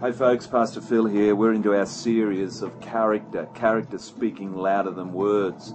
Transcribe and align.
Hey 0.00 0.12
folks, 0.12 0.46
Pastor 0.46 0.80
Phil 0.80 1.04
here. 1.04 1.36
We're 1.36 1.52
into 1.52 1.76
our 1.76 1.84
series 1.84 2.62
of 2.62 2.80
character, 2.80 3.46
character 3.54 3.98
speaking 3.98 4.54
louder 4.54 4.92
than 4.92 5.12
words. 5.12 5.74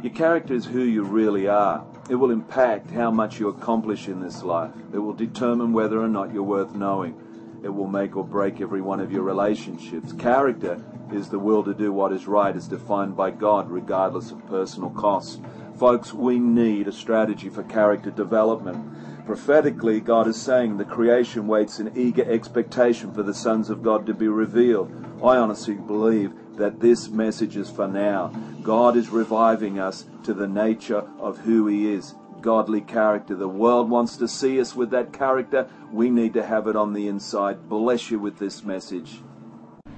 Your 0.00 0.12
character 0.12 0.54
is 0.54 0.64
who 0.64 0.82
you 0.82 1.02
really 1.02 1.48
are. 1.48 1.84
It 2.08 2.14
will 2.14 2.30
impact 2.30 2.92
how 2.92 3.10
much 3.10 3.40
you 3.40 3.48
accomplish 3.48 4.06
in 4.06 4.20
this 4.20 4.44
life. 4.44 4.70
It 4.92 4.98
will 4.98 5.12
determine 5.12 5.72
whether 5.72 6.00
or 6.00 6.06
not 6.06 6.32
you're 6.32 6.44
worth 6.44 6.72
knowing. 6.76 7.60
It 7.64 7.70
will 7.70 7.88
make 7.88 8.16
or 8.16 8.22
break 8.22 8.60
every 8.60 8.80
one 8.80 9.00
of 9.00 9.10
your 9.10 9.22
relationships. 9.22 10.12
Character 10.12 10.80
is 11.12 11.28
the 11.28 11.40
will 11.40 11.64
to 11.64 11.74
do 11.74 11.92
what 11.92 12.12
is 12.12 12.28
right 12.28 12.54
as 12.54 12.68
defined 12.68 13.16
by 13.16 13.32
God, 13.32 13.72
regardless 13.72 14.30
of 14.30 14.46
personal 14.46 14.90
costs. 14.90 15.40
Folks, 15.76 16.14
we 16.14 16.38
need 16.38 16.86
a 16.86 16.92
strategy 16.92 17.48
for 17.48 17.64
character 17.64 18.12
development. 18.12 19.17
Prophetically, 19.28 20.00
God 20.00 20.26
is 20.26 20.40
saying 20.40 20.78
the 20.78 20.86
creation 20.86 21.46
waits 21.46 21.80
in 21.80 21.92
eager 21.94 22.24
expectation 22.32 23.12
for 23.12 23.22
the 23.22 23.34
sons 23.34 23.68
of 23.68 23.82
God 23.82 24.06
to 24.06 24.14
be 24.14 24.26
revealed. 24.26 24.90
I 25.22 25.36
honestly 25.36 25.74
believe 25.74 26.32
that 26.56 26.80
this 26.80 27.10
message 27.10 27.54
is 27.54 27.68
for 27.68 27.86
now. 27.86 28.28
God 28.62 28.96
is 28.96 29.10
reviving 29.10 29.78
us 29.78 30.06
to 30.24 30.32
the 30.32 30.48
nature 30.48 31.06
of 31.18 31.36
who 31.40 31.66
He 31.66 31.92
is 31.92 32.14
godly 32.40 32.80
character. 32.80 33.34
The 33.34 33.46
world 33.46 33.90
wants 33.90 34.16
to 34.16 34.26
see 34.28 34.58
us 34.58 34.74
with 34.74 34.88
that 34.92 35.12
character. 35.12 35.68
We 35.92 36.08
need 36.08 36.32
to 36.32 36.46
have 36.46 36.66
it 36.66 36.74
on 36.74 36.94
the 36.94 37.06
inside. 37.06 37.68
Bless 37.68 38.10
you 38.10 38.18
with 38.18 38.38
this 38.38 38.64
message. 38.64 39.20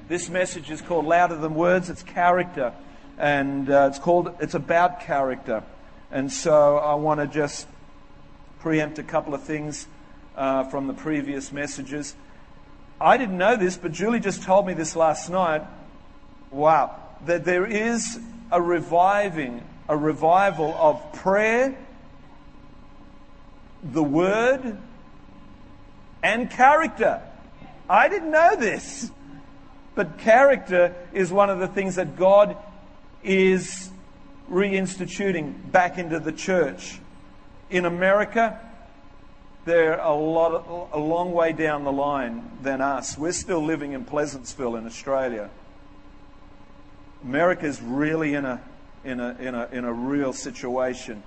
This 0.08 0.28
message 0.28 0.72
is 0.72 0.82
called 0.82 1.06
Louder 1.06 1.36
Than 1.36 1.54
Words. 1.54 1.88
It's 1.88 2.02
character. 2.02 2.74
And 3.16 3.70
uh, 3.70 3.90
it's 3.90 4.00
called, 4.00 4.34
it's 4.40 4.54
about 4.54 4.98
character. 4.98 5.62
And 6.10 6.32
so 6.32 6.78
I 6.78 6.94
want 6.94 7.20
to 7.20 7.28
just 7.28 7.68
preempt 8.60 8.98
a 8.98 9.02
couple 9.02 9.34
of 9.34 9.42
things 9.42 9.86
uh, 10.36 10.64
from 10.64 10.86
the 10.86 10.94
previous 10.94 11.50
messages. 11.50 12.14
I 13.00 13.16
didn't 13.16 13.38
know 13.38 13.56
this, 13.56 13.76
but 13.76 13.92
Julie 13.92 14.20
just 14.20 14.42
told 14.42 14.66
me 14.66 14.74
this 14.74 14.94
last 14.94 15.30
night. 15.30 15.62
Wow. 16.50 16.96
That 17.26 17.44
there 17.44 17.66
is 17.66 18.18
a 18.52 18.60
reviving, 18.60 19.62
a 19.88 19.96
revival 19.96 20.74
of 20.74 21.12
prayer, 21.14 21.76
the 23.82 24.02
word, 24.02 24.76
and 26.22 26.50
character. 26.50 27.22
I 27.88 28.08
didn't 28.08 28.30
know 28.30 28.56
this. 28.56 29.10
But 29.94 30.18
character 30.18 30.94
is 31.12 31.32
one 31.32 31.50
of 31.50 31.58
the 31.58 31.68
things 31.68 31.96
that 31.96 32.16
God 32.16 32.56
is 33.22 33.90
reinstituting 34.50 35.70
back 35.72 35.98
into 35.98 36.20
the 36.20 36.32
church 36.32 37.00
in 37.70 37.84
America, 37.84 38.60
they're 39.64 39.98
a, 39.98 40.14
lot 40.14 40.52
of, 40.52 40.90
a 40.92 40.98
long 40.98 41.32
way 41.32 41.52
down 41.52 41.84
the 41.84 41.92
line 41.92 42.50
than 42.62 42.80
us. 42.80 43.16
We're 43.16 43.32
still 43.32 43.64
living 43.64 43.92
in 43.92 44.04
Pleasantsville 44.04 44.76
in 44.76 44.86
Australia. 44.86 45.50
America's 47.22 47.80
really 47.80 48.34
in 48.34 48.44
a, 48.44 48.60
in 49.04 49.20
a, 49.20 49.36
in 49.38 49.54
a, 49.54 49.68
in 49.70 49.84
a 49.84 49.92
real 49.92 50.32
situation. 50.32 51.22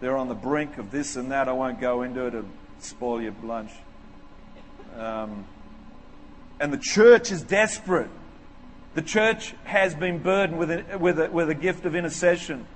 They're 0.00 0.16
on 0.16 0.28
the 0.28 0.34
brink 0.34 0.78
of 0.78 0.90
this 0.90 1.16
and 1.16 1.30
that. 1.32 1.48
I 1.48 1.52
won't 1.52 1.80
go 1.80 2.02
into 2.02 2.26
it, 2.26 2.34
it'll 2.34 2.48
spoil 2.80 3.22
your 3.22 3.34
lunch. 3.42 3.70
Um, 4.96 5.46
and 6.60 6.72
the 6.72 6.78
church 6.78 7.30
is 7.30 7.42
desperate. 7.42 8.10
The 8.94 9.02
church 9.02 9.54
has 9.64 9.94
been 9.94 10.18
burdened 10.18 10.58
with 10.58 10.70
a, 10.70 10.98
with 10.98 11.20
a, 11.20 11.30
with 11.30 11.50
a 11.50 11.54
gift 11.54 11.84
of 11.84 11.94
intercession. 11.94 12.66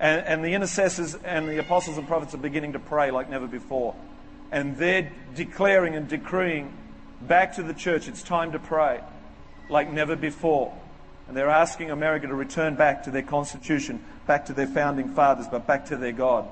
And, 0.00 0.24
and 0.26 0.44
the 0.44 0.54
intercessors 0.54 1.14
and 1.14 1.48
the 1.48 1.58
apostles 1.58 1.98
and 1.98 2.06
prophets 2.06 2.34
are 2.34 2.38
beginning 2.38 2.74
to 2.74 2.78
pray 2.78 3.10
like 3.10 3.28
never 3.28 3.46
before. 3.46 3.94
And 4.50 4.76
they're 4.76 5.12
declaring 5.34 5.94
and 5.94 6.08
decreeing 6.08 6.72
back 7.20 7.56
to 7.56 7.62
the 7.62 7.74
church 7.74 8.08
it's 8.08 8.22
time 8.22 8.52
to 8.52 8.58
pray 8.58 9.00
like 9.68 9.92
never 9.92 10.16
before. 10.16 10.72
And 11.26 11.36
they're 11.36 11.50
asking 11.50 11.90
America 11.90 12.26
to 12.26 12.34
return 12.34 12.74
back 12.74 13.04
to 13.04 13.10
their 13.10 13.22
constitution, 13.22 14.02
back 14.26 14.46
to 14.46 14.52
their 14.54 14.66
founding 14.66 15.14
fathers, 15.14 15.46
but 15.50 15.66
back 15.66 15.86
to 15.86 15.96
their 15.96 16.12
God. 16.12 16.48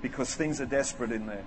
Because 0.00 0.34
things 0.34 0.60
are 0.60 0.66
desperate 0.66 1.12
in 1.12 1.26
there. 1.26 1.44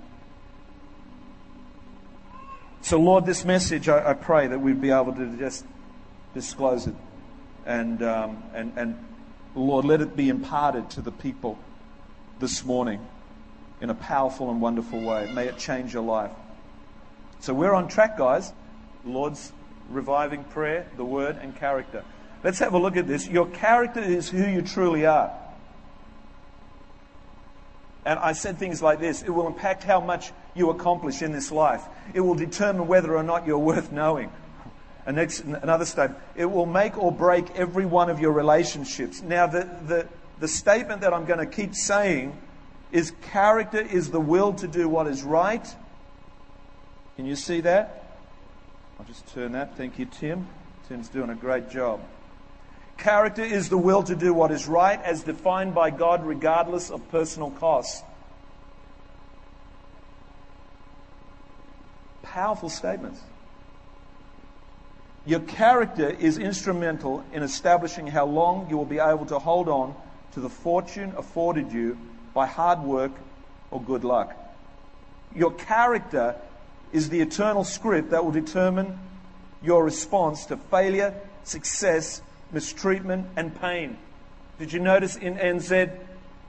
So, 2.81 2.99
Lord, 2.99 3.25
this 3.25 3.43
message, 3.43 3.89
I, 3.89 4.11
I 4.11 4.13
pray 4.13 4.47
that 4.47 4.59
we'd 4.59 4.81
be 4.81 4.91
able 4.91 5.13
to 5.13 5.37
just 5.37 5.65
disclose 6.33 6.87
it 6.87 6.95
and, 7.65 8.01
um, 8.03 8.43
and, 8.53 8.73
and 8.75 9.05
Lord, 9.55 9.85
let 9.85 10.01
it 10.01 10.15
be 10.15 10.29
imparted 10.29 10.89
to 10.91 11.01
the 11.01 11.11
people 11.11 11.57
this 12.39 12.63
morning 12.63 13.05
in 13.81 13.89
a 13.89 13.95
powerful 13.95 14.49
and 14.51 14.61
wonderful 14.61 14.99
way. 14.99 15.29
May 15.33 15.47
it 15.47 15.57
change 15.57 15.93
your 15.93 16.03
life. 16.03 16.31
So 17.39 17.53
we're 17.53 17.73
on 17.73 17.87
track, 17.87 18.17
guys. 18.17 18.51
Lord's 19.05 19.51
reviving 19.89 20.43
prayer, 20.43 20.87
the 20.97 21.05
word, 21.05 21.37
and 21.41 21.55
character. 21.55 22.03
Let's 22.43 22.59
have 22.59 22.73
a 22.73 22.77
look 22.77 22.97
at 22.97 23.07
this. 23.07 23.27
Your 23.27 23.47
character 23.47 24.01
is 24.01 24.29
who 24.29 24.45
you 24.45 24.61
truly 24.61 25.05
are. 25.05 25.31
And 28.05 28.17
I 28.19 28.33
said 28.33 28.57
things 28.57 28.81
like 28.81 28.99
this 28.99 29.21
it 29.23 29.29
will 29.29 29.47
impact 29.47 29.83
how 29.83 29.99
much 29.99 30.31
you 30.55 30.69
accomplish 30.69 31.21
in 31.21 31.31
this 31.31 31.51
life, 31.51 31.83
it 32.13 32.21
will 32.21 32.35
determine 32.35 32.87
whether 32.87 33.15
or 33.15 33.23
not 33.23 33.45
you're 33.45 33.57
worth 33.57 33.91
knowing. 33.91 34.31
And 35.05 35.15
next, 35.15 35.39
another 35.41 35.85
statement. 35.85 36.19
It 36.35 36.45
will 36.45 36.65
make 36.65 36.97
or 36.97 37.11
break 37.11 37.49
every 37.51 37.85
one 37.85 38.09
of 38.09 38.19
your 38.19 38.31
relationships. 38.31 39.21
Now, 39.21 39.47
the, 39.47 39.69
the, 39.87 40.07
the 40.39 40.47
statement 40.47 41.01
that 41.01 41.13
I'm 41.13 41.25
going 41.25 41.39
to 41.39 41.45
keep 41.45 41.73
saying 41.73 42.37
is 42.91 43.13
character 43.31 43.79
is 43.79 44.11
the 44.11 44.19
will 44.19 44.53
to 44.53 44.67
do 44.67 44.89
what 44.89 45.07
is 45.07 45.23
right. 45.23 45.65
Can 47.15 47.25
you 47.25 47.35
see 47.35 47.61
that? 47.61 48.17
I'll 48.99 49.05
just 49.05 49.27
turn 49.33 49.53
that. 49.53 49.77
Thank 49.77 49.99
you, 49.99 50.05
Tim. 50.05 50.47
Tim's 50.87 51.09
doing 51.09 51.29
a 51.29 51.35
great 51.35 51.69
job. 51.69 52.01
Character 52.97 53.43
is 53.43 53.69
the 53.69 53.77
will 53.77 54.03
to 54.03 54.15
do 54.15 54.33
what 54.33 54.51
is 54.51 54.67
right 54.67 55.01
as 55.01 55.23
defined 55.23 55.73
by 55.73 55.89
God, 55.89 56.25
regardless 56.25 56.89
of 56.89 57.09
personal 57.11 57.51
cost. 57.51 58.03
Powerful 62.23 62.69
statements. 62.69 63.21
Your 65.29 65.41
character 65.41 66.09
is 66.09 66.39
instrumental 66.39 67.23
in 67.31 67.43
establishing 67.43 68.07
how 68.07 68.25
long 68.25 68.67
you 68.67 68.75
will 68.75 68.85
be 68.85 68.97
able 68.97 69.27
to 69.27 69.37
hold 69.37 69.69
on 69.69 69.93
to 70.31 70.39
the 70.39 70.49
fortune 70.49 71.13
afforded 71.15 71.71
you 71.71 71.99
by 72.33 72.47
hard 72.47 72.79
work 72.79 73.11
or 73.69 73.79
good 73.79 74.03
luck. 74.03 74.35
Your 75.35 75.51
character 75.51 76.35
is 76.91 77.09
the 77.09 77.21
eternal 77.21 77.63
script 77.63 78.09
that 78.09 78.25
will 78.25 78.31
determine 78.31 78.97
your 79.61 79.83
response 79.83 80.47
to 80.47 80.57
failure, 80.57 81.13
success, 81.43 82.23
mistreatment, 82.51 83.27
and 83.35 83.53
pain. 83.61 83.99
Did 84.57 84.73
you 84.73 84.79
notice 84.79 85.15
in 85.15 85.35
NZ 85.35 85.95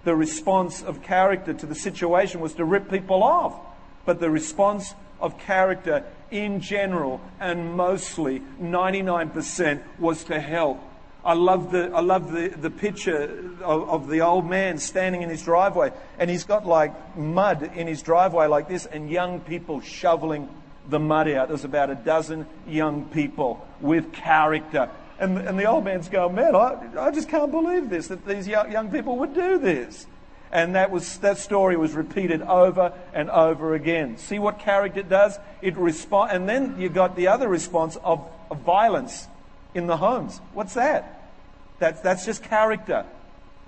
the 0.04 0.16
response 0.16 0.82
of 0.82 1.02
character 1.02 1.52
to 1.52 1.66
the 1.66 1.74
situation 1.74 2.40
was 2.40 2.54
to 2.54 2.64
rip 2.64 2.88
people 2.88 3.22
off? 3.22 3.60
But 4.06 4.20
the 4.20 4.30
response 4.30 4.94
of 5.20 5.38
character 5.38 6.04
in 6.30 6.60
general 6.60 7.20
and 7.38 7.74
mostly 7.76 8.40
99% 8.60 9.82
was 9.98 10.24
to 10.24 10.40
help. 10.40 10.80
I 11.24 11.34
love 11.34 11.70
the, 11.70 11.90
I 11.92 12.00
love 12.00 12.32
the, 12.32 12.48
the 12.48 12.70
picture 12.70 13.52
of, 13.62 13.88
of, 13.90 14.08
the 14.08 14.22
old 14.22 14.48
man 14.48 14.78
standing 14.78 15.20
in 15.20 15.28
his 15.28 15.42
driveway 15.42 15.92
and 16.18 16.30
he's 16.30 16.44
got 16.44 16.66
like 16.66 17.16
mud 17.16 17.76
in 17.76 17.86
his 17.86 18.00
driveway 18.00 18.46
like 18.46 18.68
this 18.68 18.86
and 18.86 19.10
young 19.10 19.40
people 19.40 19.82
shoveling 19.82 20.48
the 20.88 20.98
mud 20.98 21.28
out. 21.28 21.48
There's 21.48 21.64
about 21.64 21.90
a 21.90 21.94
dozen 21.94 22.46
young 22.66 23.04
people 23.06 23.66
with 23.80 24.12
character. 24.12 24.88
And, 25.18 25.36
and 25.36 25.58
the 25.58 25.66
old 25.66 25.84
man's 25.84 26.08
going, 26.08 26.34
man, 26.34 26.56
I, 26.56 26.88
I 26.98 27.10
just 27.10 27.28
can't 27.28 27.50
believe 27.50 27.90
this, 27.90 28.08
that 28.08 28.24
these 28.24 28.48
young, 28.48 28.72
young 28.72 28.90
people 28.90 29.18
would 29.18 29.34
do 29.34 29.58
this. 29.58 30.06
And 30.52 30.74
that, 30.74 30.90
was, 30.90 31.18
that 31.18 31.38
story 31.38 31.76
was 31.76 31.92
repeated 31.92 32.42
over 32.42 32.92
and 33.14 33.30
over 33.30 33.74
again. 33.74 34.18
See 34.18 34.38
what 34.38 34.58
character 34.58 35.02
does? 35.02 35.38
It 35.62 35.76
respond, 35.76 36.32
and 36.32 36.48
then 36.48 36.80
you 36.80 36.88
got 36.88 37.14
the 37.14 37.28
other 37.28 37.48
response 37.48 37.96
of, 38.02 38.26
of 38.50 38.58
violence 38.60 39.28
in 39.74 39.86
the 39.86 39.96
homes. 39.96 40.40
What's 40.52 40.74
that? 40.74 41.30
That's, 41.78 42.00
that's 42.00 42.26
just 42.26 42.42
character. 42.42 43.06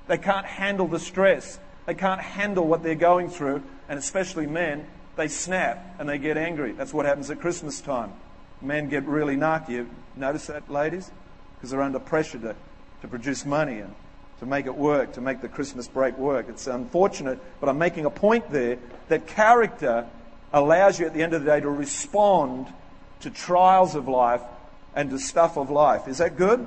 They 0.09 0.19
can't 0.19 0.47
handle 0.47 0.89
the 0.89 0.99
stress. 0.99 1.59
They 1.87 1.95
can't 1.95 2.21
handle 2.21 2.67
what 2.67 2.83
they're 2.83 2.95
going 2.95 3.31
through, 3.31 3.63
and 3.89 3.99
especially 3.99 4.47
men, 4.47 4.87
they 5.17 5.29
snap 5.29 5.97
and 5.99 6.09
they 6.09 6.19
get 6.19 6.37
angry. 6.37 6.73
That's 6.73 6.93
what 6.93 7.07
happens 7.07 7.31
at 7.31 7.41
Christmas 7.41 7.81
time. 7.81 8.13
Men 8.61 8.89
get 8.89 9.05
really 9.05 9.37
narky. 9.37 9.87
Notice 10.17 10.47
that, 10.47 10.71
ladies? 10.71 11.11
Because 11.57 11.71
they're 11.71 11.83
under 11.83 11.99
pressure 11.99 12.39
to, 12.39 12.57
to 13.03 13.09
produce 13.09 13.45
money 13.45 13.79
and 13.79 13.95
to 14.43 14.47
make 14.47 14.67
it 14.67 14.75
work, 14.75 15.13
to 15.13 15.21
make 15.21 15.41
the 15.41 15.47
Christmas 15.47 15.87
break 15.87 16.19
work. 16.19 16.49
It's 16.49 16.67
unfortunate, 16.67 17.39
but 17.61 17.69
I'm 17.69 17.79
making 17.79 18.07
a 18.07 18.11
point 18.11 18.51
there 18.51 18.77
that 19.07 19.29
character 19.29 20.09
allows 20.53 20.99
you 20.99 21.07
at 21.07 21.15
the 21.15 21.23
end 21.23 21.33
of 21.33 21.45
the 21.45 21.51
day 21.53 21.61
to 21.61 21.71
respond 21.71 22.67
to 23.21 23.31
trials 23.31 23.95
of 23.95 24.09
life 24.09 24.41
and 24.97 25.11
to 25.11 25.21
stuff 25.21 25.57
of 25.57 25.71
life. 25.71 26.09
Is 26.09 26.19
that 26.19 26.37
good? 26.37 26.67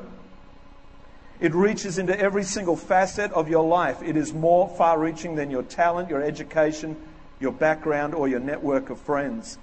It 1.42 1.54
reaches 1.54 1.98
into 1.98 2.18
every 2.18 2.46
single 2.46 2.78
facet 2.78 3.34
of 3.34 3.50
your 3.50 3.66
life. 3.66 4.02
It 4.02 4.16
is 4.16 4.34
more 4.34 4.70
far 4.78 4.98
reaching 4.98 5.36
than 5.36 5.52
your 5.52 5.64
talent, 5.64 6.10
your 6.10 6.24
education, 6.24 6.96
your 7.42 7.52
background, 7.52 8.16
or 8.16 8.30
your 8.30 8.40
network 8.40 8.90
of 8.90 9.02
friends. 9.02 9.58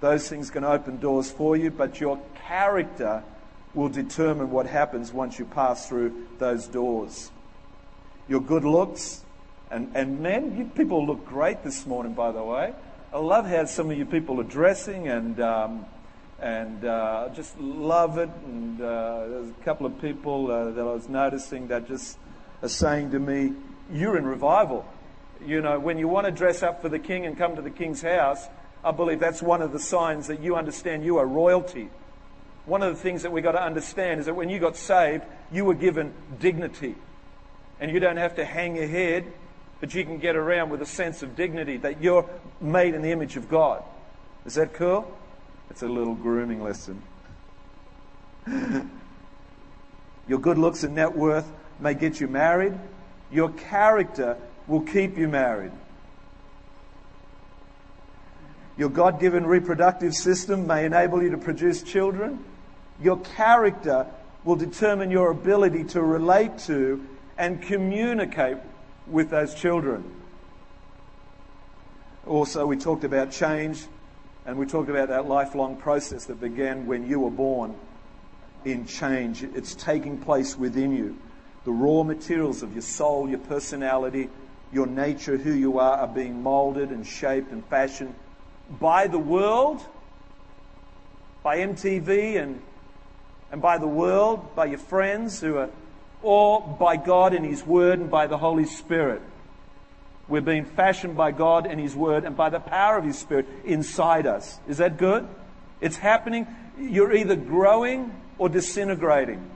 Those 0.00 0.26
things 0.26 0.50
can 0.50 0.64
open 0.64 1.00
doors 1.00 1.30
for 1.30 1.54
you, 1.54 1.70
but 1.70 2.00
your 2.00 2.18
character 2.46 3.22
will 3.76 3.90
determine 3.90 4.50
what 4.50 4.66
happens 4.66 5.12
once 5.12 5.38
you 5.38 5.44
pass 5.44 5.88
through 5.88 6.26
those 6.38 6.66
doors. 6.66 7.30
Your 8.26 8.40
good 8.40 8.64
looks, 8.64 9.22
and, 9.70 9.94
and 9.94 10.20
men, 10.20 10.56
you 10.56 10.64
people 10.74 11.06
look 11.06 11.26
great 11.26 11.62
this 11.62 11.86
morning, 11.86 12.14
by 12.14 12.32
the 12.32 12.42
way. 12.42 12.74
I 13.12 13.18
love 13.18 13.46
how 13.46 13.66
some 13.66 13.90
of 13.90 13.98
you 13.98 14.06
people 14.06 14.40
are 14.40 14.44
dressing 14.44 15.08
and, 15.08 15.38
um, 15.40 15.86
and 16.40 16.84
uh, 16.84 17.28
just 17.34 17.58
love 17.60 18.18
it. 18.18 18.30
And 18.46 18.80
uh, 18.80 19.26
there's 19.28 19.50
a 19.50 19.64
couple 19.64 19.86
of 19.86 20.00
people 20.00 20.50
uh, 20.50 20.70
that 20.70 20.80
I 20.80 20.92
was 20.92 21.08
noticing 21.08 21.68
that 21.68 21.86
just 21.86 22.18
are 22.62 22.68
saying 22.68 23.10
to 23.12 23.18
me, 23.18 23.52
You're 23.92 24.16
in 24.16 24.24
revival. 24.24 24.86
You 25.44 25.60
know, 25.60 25.78
when 25.78 25.98
you 25.98 26.08
want 26.08 26.24
to 26.24 26.32
dress 26.32 26.62
up 26.62 26.80
for 26.80 26.88
the 26.88 26.98
king 26.98 27.26
and 27.26 27.36
come 27.36 27.56
to 27.56 27.62
the 27.62 27.70
king's 27.70 28.00
house, 28.00 28.48
I 28.82 28.90
believe 28.90 29.20
that's 29.20 29.42
one 29.42 29.60
of 29.60 29.72
the 29.72 29.78
signs 29.78 30.28
that 30.28 30.40
you 30.40 30.56
understand 30.56 31.04
you 31.04 31.18
are 31.18 31.26
royalty. 31.26 31.90
One 32.66 32.82
of 32.82 32.94
the 32.94 33.00
things 33.00 33.22
that 33.22 33.32
we've 33.32 33.44
got 33.44 33.52
to 33.52 33.62
understand 33.62 34.20
is 34.20 34.26
that 34.26 34.34
when 34.34 34.50
you 34.50 34.58
got 34.58 34.76
saved, 34.76 35.24
you 35.52 35.64
were 35.64 35.74
given 35.74 36.12
dignity. 36.38 36.96
And 37.80 37.90
you 37.90 38.00
don't 38.00 38.16
have 38.16 38.36
to 38.36 38.44
hang 38.44 38.76
your 38.76 38.88
head, 38.88 39.24
but 39.80 39.94
you 39.94 40.04
can 40.04 40.18
get 40.18 40.36
around 40.36 40.70
with 40.70 40.82
a 40.82 40.86
sense 40.86 41.22
of 41.22 41.36
dignity 41.36 41.76
that 41.78 42.02
you're 42.02 42.28
made 42.60 42.94
in 42.94 43.02
the 43.02 43.12
image 43.12 43.36
of 43.36 43.48
God. 43.48 43.82
Is 44.44 44.54
that 44.54 44.74
cool? 44.74 45.16
It's 45.70 45.82
a 45.82 45.88
little 45.88 46.14
grooming 46.14 46.62
lesson. 46.62 47.02
Your 50.28 50.38
good 50.40 50.58
looks 50.58 50.82
and 50.82 50.94
net 50.94 51.16
worth 51.16 51.48
may 51.78 51.94
get 51.94 52.20
you 52.20 52.26
married. 52.28 52.74
Your 53.30 53.50
character 53.50 54.36
will 54.66 54.80
keep 54.80 55.16
you 55.16 55.28
married. 55.28 55.72
Your 58.76 58.88
God 58.88 59.20
given 59.20 59.46
reproductive 59.46 60.14
system 60.14 60.66
may 60.66 60.84
enable 60.84 61.22
you 61.22 61.30
to 61.30 61.38
produce 61.38 61.82
children. 61.82 62.44
Your 63.00 63.18
character 63.18 64.06
will 64.44 64.56
determine 64.56 65.10
your 65.10 65.30
ability 65.30 65.84
to 65.84 66.02
relate 66.02 66.58
to 66.60 67.04
and 67.36 67.60
communicate 67.60 68.58
with 69.06 69.30
those 69.30 69.54
children. 69.54 70.04
Also, 72.26 72.66
we 72.66 72.76
talked 72.76 73.04
about 73.04 73.30
change 73.30 73.84
and 74.46 74.58
we 74.58 74.66
talked 74.66 74.88
about 74.88 75.08
that 75.08 75.26
lifelong 75.26 75.76
process 75.76 76.24
that 76.26 76.40
began 76.40 76.86
when 76.86 77.08
you 77.08 77.20
were 77.20 77.30
born 77.30 77.74
in 78.64 78.86
change. 78.86 79.42
It's 79.42 79.74
taking 79.74 80.18
place 80.18 80.56
within 80.56 80.96
you. 80.96 81.18
The 81.64 81.72
raw 81.72 82.04
materials 82.04 82.62
of 82.62 82.72
your 82.72 82.82
soul, 82.82 83.28
your 83.28 83.40
personality, 83.40 84.28
your 84.72 84.86
nature, 84.86 85.36
who 85.36 85.52
you 85.52 85.78
are, 85.78 85.98
are 85.98 86.08
being 86.08 86.42
molded 86.42 86.90
and 86.90 87.06
shaped 87.06 87.50
and 87.50 87.64
fashioned 87.66 88.14
by 88.80 89.06
the 89.06 89.18
world, 89.18 89.84
by 91.42 91.58
MTV 91.58 92.40
and 92.40 92.60
and 93.50 93.62
by 93.62 93.78
the 93.78 93.86
world, 93.86 94.54
by 94.54 94.66
your 94.66 94.78
friends 94.78 95.40
who 95.40 95.56
are, 95.56 95.70
or 96.22 96.60
by 96.60 96.96
God 96.96 97.34
and 97.34 97.44
His 97.44 97.64
Word 97.64 97.98
and 97.98 98.10
by 98.10 98.26
the 98.26 98.38
Holy 98.38 98.64
Spirit. 98.64 99.22
We're 100.28 100.40
being 100.40 100.64
fashioned 100.64 101.16
by 101.16 101.30
God 101.30 101.66
and 101.66 101.80
His 101.80 101.94
Word 101.94 102.24
and 102.24 102.36
by 102.36 102.50
the 102.50 102.58
power 102.58 102.98
of 102.98 103.04
His 103.04 103.18
Spirit 103.18 103.46
inside 103.64 104.26
us. 104.26 104.58
Is 104.66 104.78
that 104.78 104.96
good? 104.96 105.28
It's 105.80 105.96
happening. 105.96 106.46
You're 106.78 107.14
either 107.14 107.36
growing 107.36 108.12
or 108.38 108.48
disintegrating. 108.48 109.50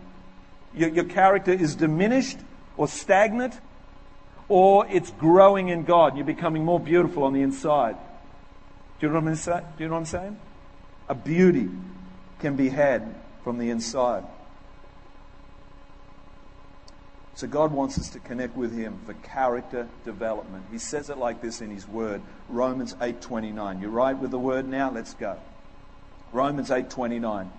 Your, 0.74 0.90
your 0.90 1.04
character 1.04 1.52
is 1.52 1.74
diminished 1.74 2.38
or 2.76 2.86
stagnant, 2.86 3.58
or 4.48 4.86
it's 4.86 5.10
growing 5.10 5.68
in 5.68 5.84
God. 5.84 6.16
You're 6.16 6.24
becoming 6.24 6.64
more 6.64 6.80
beautiful 6.80 7.24
on 7.24 7.32
the 7.32 7.42
inside. 7.42 7.96
Do 9.00 9.06
you 9.06 9.12
know 9.12 9.20
what 9.20 9.28
I'm 9.28 9.34
saying? 9.34 9.64
Do 9.76 9.84
you 9.84 9.88
know 9.88 9.94
what 9.94 10.00
I'm 10.00 10.06
saying? 10.06 10.38
A 11.08 11.14
beauty 11.14 11.68
can 12.38 12.56
be 12.56 12.68
had 12.68 13.14
from 13.42 13.58
the 13.58 13.70
inside. 13.70 14.24
So 17.40 17.46
God 17.46 17.72
wants 17.72 17.98
us 17.98 18.10
to 18.10 18.18
connect 18.18 18.54
with 18.54 18.76
him 18.76 18.98
for 19.06 19.14
character 19.14 19.88
development. 20.04 20.64
He 20.70 20.78
says 20.78 21.08
it 21.08 21.16
like 21.16 21.40
this 21.40 21.62
in 21.62 21.70
his 21.70 21.88
word, 21.88 22.20
Romans 22.50 22.94
8:29. 23.00 23.80
You're 23.80 23.90
right 23.90 24.16
with 24.16 24.30
the 24.30 24.38
word 24.38 24.68
now? 24.68 24.90
Let's 24.90 25.14
go. 25.14 25.38
Romans 26.32 26.70
8:29. 26.70 27.50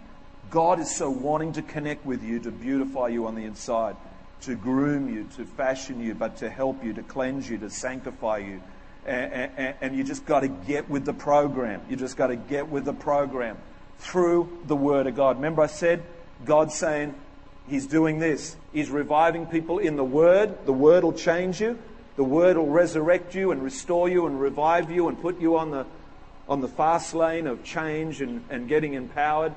God 0.51 0.79
is 0.79 0.95
so 0.95 1.09
wanting 1.09 1.53
to 1.53 1.63
connect 1.63 2.05
with 2.05 2.21
you 2.23 2.39
to 2.41 2.51
beautify 2.51 3.07
you 3.07 3.25
on 3.25 3.33
the 3.33 3.45
inside, 3.45 3.95
to 4.41 4.55
groom 4.55 5.09
you, 5.09 5.23
to 5.37 5.45
fashion 5.45 5.99
you, 5.99 6.13
but 6.13 6.37
to 6.37 6.49
help 6.49 6.83
you, 6.83 6.93
to 6.93 7.01
cleanse 7.01 7.49
you, 7.49 7.57
to 7.57 7.69
sanctify 7.69 8.37
you. 8.37 8.61
And, 9.05 9.51
and, 9.57 9.75
and 9.81 9.97
you 9.97 10.03
just 10.03 10.25
got 10.25 10.41
to 10.41 10.47
get 10.47 10.89
with 10.89 11.05
the 11.05 11.13
program. 11.13 11.81
You 11.89 11.95
just 11.95 12.17
got 12.17 12.27
to 12.27 12.35
get 12.35 12.69
with 12.69 12.85
the 12.85 12.93
program 12.93 13.57
through 14.01 14.49
the 14.65 14.75
Word 14.75 15.07
of 15.07 15.15
God. 15.15 15.37
Remember, 15.37 15.61
I 15.61 15.67
said 15.67 16.03
God's 16.43 16.73
saying 16.73 17.13
He's 17.69 17.85
doing 17.85 18.19
this. 18.19 18.55
He's 18.73 18.89
reviving 18.89 19.45
people 19.45 19.77
in 19.77 19.95
the 19.95 20.03
Word. 20.03 20.65
The 20.65 20.73
Word 20.73 21.03
will 21.03 21.13
change 21.13 21.61
you. 21.61 21.77
The 22.15 22.23
Word 22.23 22.57
will 22.57 22.67
resurrect 22.67 23.35
you 23.35 23.51
and 23.51 23.63
restore 23.63 24.09
you 24.09 24.25
and 24.25 24.41
revive 24.41 24.89
you 24.89 25.07
and 25.07 25.21
put 25.21 25.39
you 25.39 25.57
on 25.57 25.71
the, 25.71 25.85
on 26.49 26.61
the 26.61 26.67
fast 26.67 27.13
lane 27.13 27.45
of 27.45 27.63
change 27.63 28.21
and, 28.21 28.43
and 28.49 28.67
getting 28.67 28.95
empowered. 28.95 29.53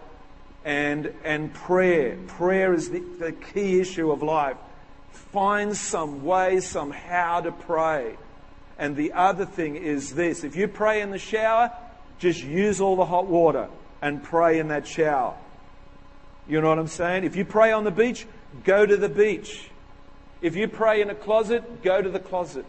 And, 0.65 1.13
and 1.25 1.53
prayer. 1.53 2.17
Prayer 2.27 2.73
is 2.73 2.91
the, 2.91 3.01
the 3.19 3.33
key 3.33 3.81
issue 3.81 4.11
of 4.11 4.23
life. 4.23 4.57
Find 5.11 5.77
some 5.77 6.25
way, 6.25 6.61
somehow 6.61 7.41
to 7.41 7.53
pray. 7.53 8.17
And 8.79 8.97
the 8.97 9.13
other 9.13 9.47
thing 9.47 9.77
is 9.77 10.15
this 10.15 10.45
if 10.45 10.57
you 10.57 10.69
pray 10.69 11.01
in 11.01 11.11
the 11.11 11.19
shower, 11.19 11.71
just 12.19 12.43
use 12.43 12.81
all 12.81 12.97
the 12.97 13.05
hot 13.05 13.27
water 13.27 13.69
and 14.05 14.23
pray 14.23 14.59
in 14.59 14.69
that 14.69 14.87
shower. 14.87 15.35
You 16.47 16.61
know 16.61 16.69
what 16.69 16.79
I'm 16.79 16.89
saying? 16.89 17.25
If 17.25 17.37
you 17.37 17.47
pray 17.47 17.73
on 17.73 17.85
the 17.85 17.91
beach, 17.91 18.27
go 18.63 18.85
to 18.85 18.99
the 18.99 19.09
beach. 19.09 19.71
If 20.43 20.57
you 20.57 20.69
pray 20.69 21.01
in 21.01 21.09
a 21.09 21.15
closet, 21.15 21.83
go 21.83 22.03
to 22.03 22.11
the 22.11 22.19
closet. 22.21 22.67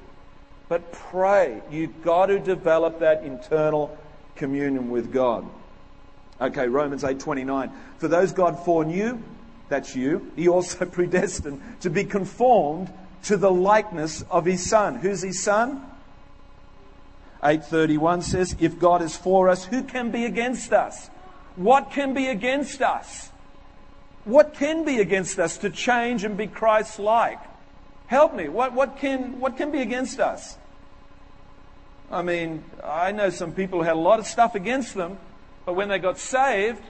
But 0.69 0.93
pray. 0.93 1.61
You've 1.69 2.01
got 2.05 2.27
to 2.27 2.39
develop 2.39 2.99
that 2.99 3.25
internal 3.25 3.97
communion 4.37 4.89
with 4.89 5.11
God. 5.11 5.45
Okay, 6.39 6.69
Romans 6.69 7.03
8:29. 7.03 7.69
For 7.97 8.07
those 8.07 8.31
God 8.31 8.63
foreknew, 8.63 9.19
that's 9.67 9.93
you, 9.93 10.31
he 10.37 10.47
also 10.47 10.85
predestined 10.99 11.61
to 11.81 11.89
be 11.89 12.05
conformed 12.05 12.93
to 13.23 13.35
the 13.35 13.51
likeness 13.51 14.23
of 14.31 14.45
his 14.45 14.65
son. 14.65 14.95
Who's 14.95 15.21
his 15.21 15.43
son? 15.43 15.83
8:31 17.43 18.23
says, 18.23 18.55
"If 18.57 18.79
God 18.79 19.01
is 19.01 19.17
for 19.17 19.49
us, 19.49 19.65
who 19.65 19.83
can 19.83 20.11
be 20.11 20.23
against 20.23 20.71
us?" 20.71 21.09
What 21.55 21.91
can 21.91 22.13
be 22.13 22.27
against 22.27 22.81
us? 22.81 23.29
What 24.25 24.55
can 24.55 24.83
be 24.83 24.99
against 24.99 25.39
us 25.39 25.57
to 25.59 25.69
change 25.69 26.23
and 26.23 26.35
be 26.35 26.47
Christ 26.47 26.99
like? 26.99 27.39
Help 28.07 28.35
me. 28.35 28.49
What, 28.49 28.73
what, 28.73 28.97
can, 28.97 29.39
what 29.39 29.55
can 29.55 29.71
be 29.71 29.81
against 29.81 30.19
us? 30.19 30.57
I 32.11 32.21
mean, 32.21 32.63
I 32.83 33.11
know 33.11 33.29
some 33.29 33.51
people 33.51 33.79
who 33.79 33.85
had 33.85 33.95
a 33.95 33.99
lot 33.99 34.19
of 34.19 34.27
stuff 34.27 34.55
against 34.55 34.93
them, 34.95 35.17
but 35.65 35.73
when 35.73 35.89
they 35.89 35.97
got 35.97 36.19
saved, 36.19 36.81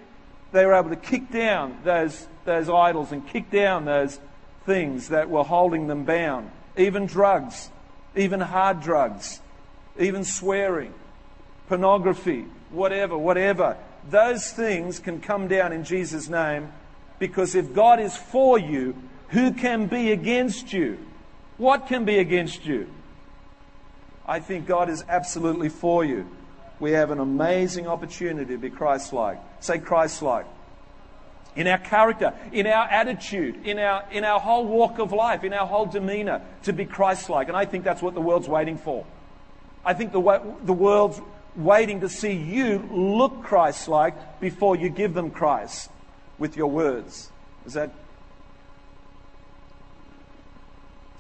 they 0.52 0.66
were 0.66 0.74
able 0.74 0.90
to 0.90 0.96
kick 0.96 1.32
down 1.32 1.78
those, 1.84 2.28
those 2.44 2.70
idols 2.70 3.12
and 3.12 3.28
kick 3.28 3.52
down 3.52 3.86
those 3.86 4.20
things 4.66 5.10
that 5.10 5.30
were 5.30 5.44
holding 5.44 5.88
them 5.88 6.06
bound. 6.06 6.50
Even 6.78 7.06
drugs, 7.06 7.70
even 8.16 8.42
hard 8.42 8.82
drugs, 8.82 9.42
even 10.00 10.24
swearing, 10.24 10.94
pornography, 11.68 12.46
whatever, 12.72 13.18
whatever 13.18 13.78
those 14.10 14.52
things 14.52 15.00
can 15.00 15.20
come 15.20 15.48
down 15.48 15.74
in 15.74 15.84
Jesus' 15.84 16.30
name 16.30 16.72
because 17.20 17.56
if 17.56 17.74
God 17.74 18.00
is 18.00 18.16
for 18.16 18.60
you, 18.60 18.96
who 19.30 19.52
can 19.52 19.88
be 19.88 20.12
against 20.12 20.74
you? 20.74 20.98
What 21.58 21.88
can 21.88 22.06
be 22.06 22.20
against 22.20 22.66
you? 22.66 22.88
I 24.28 24.40
think 24.40 24.66
God 24.66 24.90
is 24.90 25.04
absolutely 25.08 25.70
for 25.70 26.04
you. 26.04 26.28
We 26.80 26.92
have 26.92 27.12
an 27.12 27.20
amazing 27.20 27.88
opportunity 27.88 28.54
to 28.54 28.58
be 28.58 28.70
Christ 28.70 29.14
like. 29.14 29.40
Say 29.60 29.80
Christ 29.80 30.22
like. 30.22 30.46
In 31.56 31.68
our 31.68 31.78
character, 31.78 32.34
in 32.52 32.68
our 32.68 32.86
attitude, 32.86 33.66
in 33.66 33.80
our, 33.80 34.04
in 34.12 34.26
our 34.26 34.42
whole 34.42 34.66
walk 34.66 35.00
of 35.00 35.14
life, 35.14 35.46
in 35.46 35.54
our 35.54 35.66
whole 35.66 35.86
demeanor, 35.86 36.42
to 36.64 36.74
be 36.74 36.84
Christ 36.84 37.30
like. 37.30 37.48
And 37.48 37.56
I 37.56 37.64
think 37.64 37.86
that's 37.86 38.02
what 38.02 38.14
the 38.14 38.22
world's 38.22 38.50
waiting 38.50 38.78
for. 38.78 39.06
I 39.86 39.94
think 39.94 40.12
the, 40.12 40.42
the 40.64 40.74
world's 40.74 41.22
waiting 41.56 42.02
to 42.02 42.10
see 42.10 42.34
you 42.34 42.88
look 42.92 43.44
Christ 43.44 43.88
like 43.88 44.40
before 44.40 44.76
you 44.76 44.90
give 44.90 45.14
them 45.14 45.32
Christ 45.32 45.90
with 46.38 46.58
your 46.58 46.68
words. 46.68 47.32
Is 47.66 47.74
that 47.74 47.92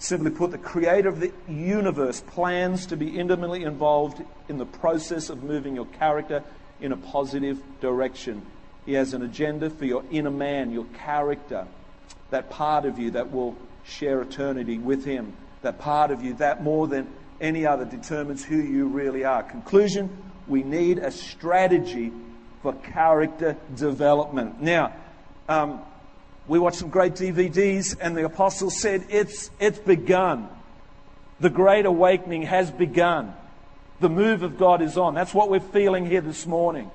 Simply 0.06 0.30
put, 0.30 0.51
the 0.51 0.60
creator 0.60 1.10
of 1.10 1.20
the 1.20 1.32
universe 1.48 2.22
plans 2.22 2.86
to 2.88 2.96
be 2.96 3.18
intimately 3.18 3.63
involved 3.63 4.22
in 4.48 4.60
the 4.60 4.65
process 4.65 5.32
of 5.32 5.42
moving 5.42 5.75
your 5.75 5.88
character 5.88 6.44
in 6.80 6.92
a 6.92 6.98
positive 6.98 7.60
direction. 7.82 8.46
He 8.86 8.94
has 8.94 9.15
an 9.15 9.24
agenda 9.24 9.72
for 9.72 9.86
your 9.86 10.04
inner 10.12 10.30
man, 10.30 10.72
your 10.72 10.86
character, 10.94 11.65
that 12.30 12.51
part 12.51 12.86
of 12.86 13.00
you 13.00 13.12
that 13.12 13.32
will 13.32 13.56
share 13.84 14.22
eternity 14.22 14.77
with 14.77 15.06
him, 15.06 15.34
that 15.63 15.80
part 15.80 16.12
of 16.12 16.24
you 16.24 16.36
that 16.36 16.62
more 16.62 16.88
than 16.88 17.08
any 17.42 17.65
other 17.65 17.86
determines 17.86 18.44
who 18.44 18.58
you 18.58 18.88
really 18.88 19.24
are. 19.24 19.44
Conclusion 19.44 20.10
we 20.48 20.63
need 20.63 21.00
a 21.00 21.12
strategy 21.12 22.12
for 22.62 22.74
character 22.74 23.58
development. 23.75 24.62
Now, 24.62 24.94
um, 25.50 25.82
we 26.48 26.60
watched 26.60 26.77
some 26.77 26.89
great 26.89 27.13
DVDs, 27.13 27.96
and 28.00 28.15
the 28.15 28.25
apostle 28.25 28.70
said, 28.70 29.06
It's, 29.10 29.50
it's 29.60 29.80
begun. 29.80 30.50
The 31.39 31.50
great 31.50 31.86
awakening 31.86 32.44
has 32.44 32.72
begun. 32.72 33.34
The 34.00 34.10
move 34.10 34.44
of 34.44 34.58
God 34.58 34.82
is 34.82 34.98
on. 34.98 35.15
That's 35.15 35.34
what 35.34 35.50
we're 35.50 35.60
feeling 35.60 36.06
here 36.06 36.22
this 36.22 36.46
morning. 36.46 36.92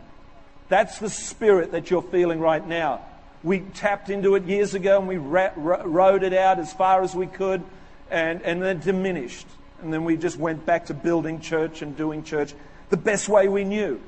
That's 0.69 0.99
the 0.99 1.11
spirit 1.11 1.73
that 1.73 1.91
you're 1.91 2.03
feeling 2.03 2.41
right 2.41 2.67
now. 2.67 3.01
We 3.43 3.61
tapped 3.61 4.11
into 4.11 4.35
it 4.35 4.45
years 4.45 4.75
ago 4.75 4.99
and 4.99 5.09
we 5.09 5.17
ra- 5.17 5.53
rode 5.57 6.23
it 6.23 6.35
out 6.35 6.59
as 6.59 6.73
far 6.73 7.03
as 7.03 7.15
we 7.15 7.27
could 7.27 7.63
and, 8.11 8.43
and 8.43 8.63
then 8.63 8.81
diminished. 8.81 9.47
And 9.83 9.93
then 9.93 10.05
we 10.05 10.17
just 10.17 10.37
went 10.37 10.67
back 10.67 10.87
to 10.87 10.95
building 10.95 11.41
church 11.41 11.83
and 11.83 11.97
doing 11.97 12.23
church 12.23 12.55
the 12.91 12.97
best 12.97 13.29
way 13.29 13.49
we 13.49 13.65
knew. 13.65 14.01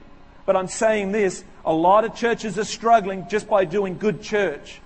But 0.45 0.57
I'm 0.57 0.69
saying 0.69 1.12
this 1.12 1.45
a 1.64 1.73
lot 1.73 2.05
of 2.05 2.14
churches 2.14 2.59
are 2.59 2.64
struggling 2.64 3.29
just 3.29 3.49
by 3.49 3.64
doing 3.64 3.99
good 3.99 4.23
church. 4.23 4.81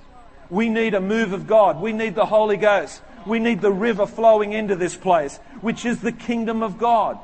We 0.50 0.68
need 0.68 0.94
a 0.94 1.00
move 1.00 1.32
of 1.32 1.46
God. 1.46 1.80
We 1.80 1.92
need 1.92 2.14
the 2.14 2.26
Holy 2.26 2.56
Ghost. 2.56 3.02
We 3.26 3.38
need 3.40 3.60
the 3.60 3.72
river 3.72 4.06
flowing 4.06 4.52
into 4.52 4.76
this 4.76 4.94
place, 4.94 5.38
which 5.60 5.84
is 5.84 6.00
the 6.00 6.12
kingdom 6.12 6.62
of 6.62 6.78
God. 6.78 7.18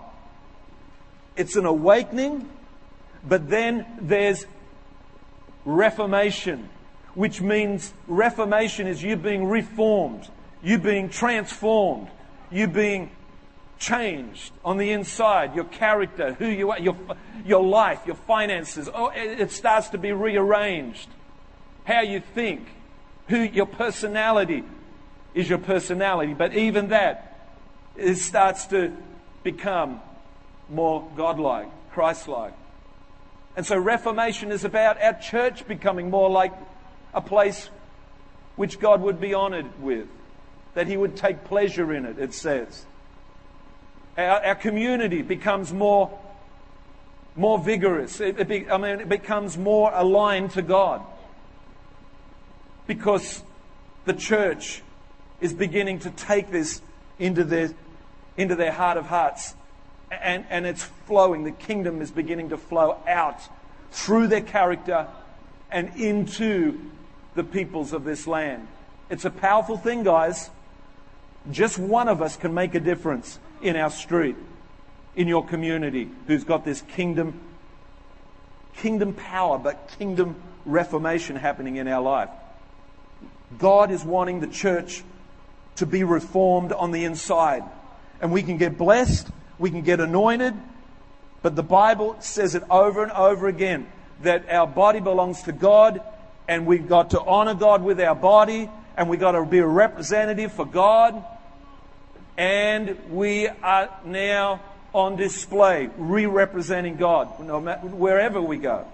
It's 1.36 1.54
an 1.54 1.64
awakening, 1.64 2.50
but 3.26 3.48
then 3.48 3.86
there's 4.00 4.44
reformation, 5.64 6.68
which 7.14 7.40
means 7.40 7.92
reformation 8.08 8.88
is 8.88 9.02
you 9.02 9.16
being 9.16 9.44
reformed, 9.46 10.28
you 10.62 10.78
being 10.78 11.08
transformed, 11.08 12.08
you 12.50 12.66
being 12.66 13.10
changed 13.82 14.52
on 14.64 14.78
the 14.78 14.92
inside, 14.92 15.56
your 15.56 15.64
character, 15.64 16.34
who 16.34 16.46
you 16.46 16.70
are, 16.70 16.78
your, 16.78 16.96
your 17.44 17.64
life, 17.64 18.00
your 18.06 18.14
finances. 18.14 18.88
Oh, 18.92 19.10
it 19.14 19.50
starts 19.50 19.88
to 19.90 19.98
be 19.98 20.12
rearranged. 20.12 21.08
How 21.84 22.00
you 22.00 22.20
think, 22.20 22.68
who 23.26 23.40
your 23.40 23.66
personality 23.66 24.62
is 25.34 25.48
your 25.50 25.58
personality. 25.58 26.32
But 26.32 26.54
even 26.54 26.88
that, 26.88 27.50
it 27.96 28.16
starts 28.16 28.66
to 28.66 28.96
become 29.42 30.00
more 30.70 31.10
godlike, 31.16 31.68
Christ-like. 31.90 32.54
And 33.56 33.66
so 33.66 33.76
Reformation 33.76 34.52
is 34.52 34.64
about 34.64 35.02
our 35.02 35.14
church 35.14 35.66
becoming 35.66 36.08
more 36.08 36.30
like 36.30 36.52
a 37.12 37.20
place 37.20 37.68
which 38.54 38.78
God 38.78 39.02
would 39.02 39.20
be 39.20 39.34
honored 39.34 39.82
with, 39.82 40.06
that 40.74 40.86
He 40.86 40.96
would 40.96 41.16
take 41.16 41.44
pleasure 41.44 41.92
in 41.92 42.04
it, 42.04 42.18
it 42.18 42.32
says 42.32 42.86
our, 44.16 44.44
our 44.44 44.54
community 44.54 45.22
becomes 45.22 45.72
more, 45.72 46.18
more 47.36 47.58
vigorous. 47.58 48.20
It, 48.20 48.38
it 48.38 48.48
be, 48.48 48.68
I 48.68 48.76
mean, 48.76 49.00
it 49.00 49.08
becomes 49.08 49.56
more 49.56 49.90
aligned 49.94 50.52
to 50.52 50.62
God. 50.62 51.02
Because 52.86 53.42
the 54.04 54.12
church 54.12 54.82
is 55.40 55.52
beginning 55.54 56.00
to 56.00 56.10
take 56.10 56.50
this 56.50 56.82
into 57.18 57.44
their, 57.44 57.70
into 58.36 58.54
their 58.54 58.72
heart 58.72 58.96
of 58.96 59.06
hearts. 59.06 59.54
And, 60.10 60.44
and 60.50 60.66
it's 60.66 60.82
flowing. 61.06 61.44
The 61.44 61.52
kingdom 61.52 62.02
is 62.02 62.10
beginning 62.10 62.50
to 62.50 62.58
flow 62.58 62.98
out 63.06 63.40
through 63.90 64.26
their 64.26 64.40
character 64.42 65.06
and 65.70 65.96
into 65.96 66.90
the 67.34 67.44
peoples 67.44 67.92
of 67.94 68.04
this 68.04 68.26
land. 68.26 68.68
It's 69.08 69.24
a 69.24 69.30
powerful 69.30 69.78
thing, 69.78 70.02
guys. 70.02 70.50
Just 71.50 71.78
one 71.78 72.08
of 72.08 72.20
us 72.20 72.36
can 72.36 72.52
make 72.52 72.74
a 72.74 72.80
difference 72.80 73.38
in 73.62 73.76
our 73.76 73.90
street, 73.90 74.36
in 75.16 75.28
your 75.28 75.44
community, 75.44 76.10
who's 76.26 76.44
got 76.44 76.64
this 76.64 76.82
kingdom, 76.82 77.40
kingdom 78.76 79.14
power, 79.14 79.58
but 79.58 79.90
kingdom 79.98 80.36
reformation 80.64 81.36
happening 81.36 81.76
in 81.76 81.88
our 81.88 82.02
life. 82.02 82.28
God 83.58 83.90
is 83.90 84.04
wanting 84.04 84.40
the 84.40 84.46
church 84.46 85.04
to 85.76 85.86
be 85.86 86.04
reformed 86.04 86.72
on 86.72 86.90
the 86.90 87.04
inside. 87.04 87.62
And 88.20 88.32
we 88.32 88.42
can 88.42 88.56
get 88.56 88.78
blessed, 88.78 89.28
we 89.58 89.70
can 89.70 89.82
get 89.82 90.00
anointed, 90.00 90.54
but 91.42 91.56
the 91.56 91.62
Bible 91.62 92.16
says 92.20 92.54
it 92.54 92.62
over 92.70 93.02
and 93.02 93.12
over 93.12 93.48
again 93.48 93.86
that 94.22 94.48
our 94.48 94.66
body 94.66 95.00
belongs 95.00 95.42
to 95.42 95.52
God 95.52 96.00
and 96.48 96.66
we've 96.66 96.88
got 96.88 97.10
to 97.10 97.20
honor 97.20 97.54
God 97.54 97.82
with 97.82 98.00
our 98.00 98.14
body 98.14 98.70
and 98.96 99.08
we've 99.08 99.20
got 99.20 99.32
to 99.32 99.44
be 99.44 99.58
a 99.58 99.66
representative 99.66 100.52
for 100.52 100.64
God 100.64 101.24
and 102.36 102.98
we 103.10 103.48
are 103.48 103.90
now 104.04 104.62
on 104.92 105.16
display, 105.16 105.88
re 105.96 106.26
representing 106.26 106.96
God 106.96 107.26
wherever 107.38 108.40
we 108.40 108.58
go. 108.58 108.86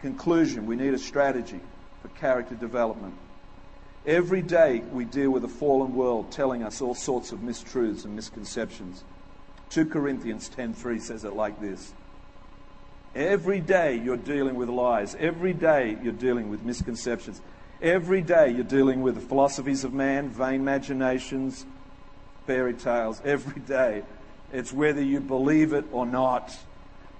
Conclusion 0.00 0.66
we 0.66 0.76
need 0.76 0.94
a 0.94 0.98
strategy 0.98 1.60
for 2.02 2.08
character 2.08 2.54
development. 2.54 3.14
Every 4.06 4.42
day 4.42 4.82
we 4.92 5.04
deal 5.04 5.30
with 5.30 5.44
a 5.44 5.48
fallen 5.48 5.94
world 5.94 6.30
telling 6.30 6.62
us 6.62 6.80
all 6.80 6.94
sorts 6.94 7.32
of 7.32 7.40
mistruths 7.40 8.04
and 8.04 8.14
misconceptions. 8.14 9.04
2 9.70 9.86
Corinthians 9.86 10.48
10:3 10.48 11.00
says 11.00 11.24
it 11.24 11.34
like 11.34 11.60
this. 11.60 11.92
Every 13.14 13.60
day 13.60 13.96
you're 13.96 14.16
dealing 14.16 14.54
with 14.54 14.68
lies. 14.68 15.16
Every 15.18 15.52
day 15.52 15.98
you're 16.02 16.12
dealing 16.12 16.50
with 16.50 16.62
misconceptions. 16.62 17.40
Every 17.80 18.22
day 18.22 18.50
you're 18.50 18.64
dealing 18.64 19.02
with 19.02 19.14
the 19.14 19.20
philosophies 19.20 19.84
of 19.84 19.92
man, 19.92 20.28
vain 20.28 20.56
imaginations, 20.56 21.64
fairy 22.46 22.74
tales. 22.74 23.20
Every 23.24 23.60
day. 23.62 24.02
It's 24.52 24.72
whether 24.72 25.02
you 25.02 25.20
believe 25.20 25.72
it 25.72 25.84
or 25.92 26.06
not. 26.06 26.56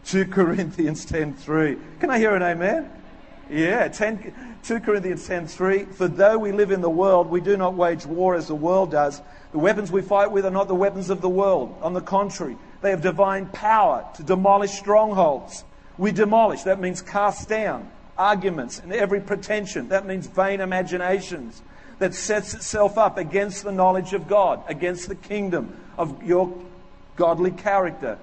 2 0.07 0.25
Corinthians 0.30 1.04
10.3. 1.07 1.78
Can 2.00 2.11
I 2.11 2.18
hear 2.18 2.35
an 2.35 2.42
amen? 2.42 2.90
Yeah, 3.50 3.88
10, 3.88 4.59
2 4.62 4.80
Corinthians 4.80 5.26
10.3. 5.26 5.92
For 5.95 6.09
though 6.09 6.38
we 6.38 6.52
live 6.52 6.71
in 6.71 6.80
the 6.80 6.90
world, 6.90 7.28
we 7.28 7.40
do 7.40 7.57
not 7.57 7.75
wage 7.75 8.04
war 8.07 8.35
as 8.35 8.49
the 8.49 8.54
world 8.54 8.90
does. 8.90 9.21
The 9.52 9.59
weapons 9.59 9.90
we 9.90 10.02
fight 10.02 10.30
with 10.30 10.45
are 10.45 10.50
not 10.50 10.68
the 10.68 10.75
weapons 10.75 11.09
of 11.09 11.21
the 11.23 11.28
world. 11.28 11.75
On 11.80 11.95
the 11.95 12.00
contrary, 12.00 12.57
they 12.83 12.90
have 12.90 13.00
divine 13.00 13.47
power 13.47 14.07
to 14.16 14.23
demolish 14.23 14.73
strongholds. 14.73 15.64
We 15.99 16.12
demolish, 16.12 16.62
that 16.62 16.81
means 16.81 17.02
cast 17.02 17.49
down 17.49 17.90
arguments 18.17 18.81
and 18.81 18.93
every 18.93 19.21
pretension. 19.21 19.88
That 19.88 20.07
means 20.07 20.26
vain 20.26 20.61
imaginations 20.61 21.62
that 21.99 22.14
sets 22.14 22.55
itself 22.55 22.99
up 22.99 23.19
against 23.19 23.64
the 23.64 23.73
knowledge 23.73 24.12
of 24.12 24.28
God, 24.28 24.62
against 24.69 25.09
the 25.09 25.14
kingdom 25.14 25.76
of 25.97 26.23
your 26.23 26.57
godly 27.17 27.50
character. 27.50 28.19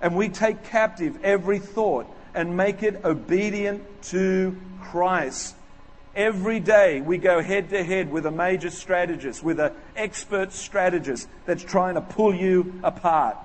And 0.00 0.16
we 0.16 0.28
take 0.28 0.64
captive 0.64 1.22
every 1.24 1.58
thought 1.58 2.06
and 2.34 2.56
make 2.56 2.82
it 2.82 3.04
obedient 3.04 3.82
to 4.04 4.60
Christ. 4.82 5.54
Every 6.14 6.60
day 6.60 7.00
we 7.00 7.18
go 7.18 7.42
head 7.42 7.70
to 7.70 7.82
head 7.82 8.10
with 8.10 8.26
a 8.26 8.30
major 8.30 8.70
strategist, 8.70 9.42
with 9.42 9.58
an 9.58 9.72
expert 9.96 10.52
strategist 10.52 11.28
that's 11.46 11.64
trying 11.64 11.94
to 11.94 12.00
pull 12.00 12.34
you 12.34 12.80
apart, 12.84 13.36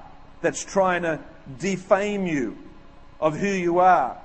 that's 0.41 0.63
trying 0.63 1.03
to 1.03 1.19
defame 1.57 2.27
you, 2.27 2.57
of 3.19 3.37
who 3.37 3.49
you 3.49 3.79
are 3.79 4.17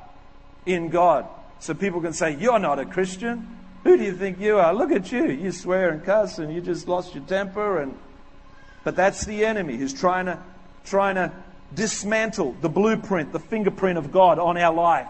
in 0.66 0.88
God. 0.88 1.26
So 1.60 1.74
people 1.74 2.00
can 2.00 2.12
say, 2.12 2.36
You're 2.36 2.58
not 2.58 2.78
a 2.78 2.84
Christian. 2.84 3.58
Who 3.84 3.96
do 3.96 4.04
you 4.04 4.16
think 4.16 4.40
you 4.40 4.58
are? 4.58 4.72
Look 4.72 4.92
at 4.92 5.12
you. 5.12 5.30
You 5.30 5.52
swear 5.52 5.90
and 5.90 6.02
cuss 6.04 6.38
and 6.38 6.54
you 6.54 6.60
just 6.60 6.88
lost 6.88 7.14
your 7.14 7.24
temper 7.24 7.80
and 7.80 7.96
but 8.82 8.96
that's 8.96 9.24
the 9.24 9.46
enemy 9.46 9.76
who's 9.76 9.94
trying 9.94 10.26
to 10.26 10.38
trying 10.84 11.14
to 11.14 11.32
dismantle 11.74 12.54
the 12.60 12.68
blueprint, 12.68 13.32
the 13.32 13.40
fingerprint 13.40 13.98
of 13.98 14.12
God 14.12 14.38
on 14.38 14.58
our 14.58 14.72
life. 14.72 15.08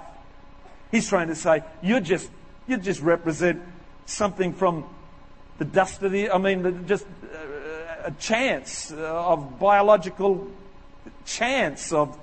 He's 0.93 1.09
trying 1.09 1.29
to 1.29 1.35
say, 1.35 1.65
you 1.83 2.01
just 2.01 2.31
you 2.67 2.77
just 2.77 3.01
represent 3.01 3.61
something 4.07 4.53
from 4.53 4.85
the 5.59 5.65
dust 5.65 6.03
of 6.03 6.13
the 6.13 6.31
I 6.31 6.39
mean 6.39 6.87
just 6.87 7.05
uh, 7.05 8.05
a 8.05 8.11
chance 8.13 8.93
of 8.93 9.59
biological 9.59 10.49
chance 11.25 11.93
of 11.93 12.19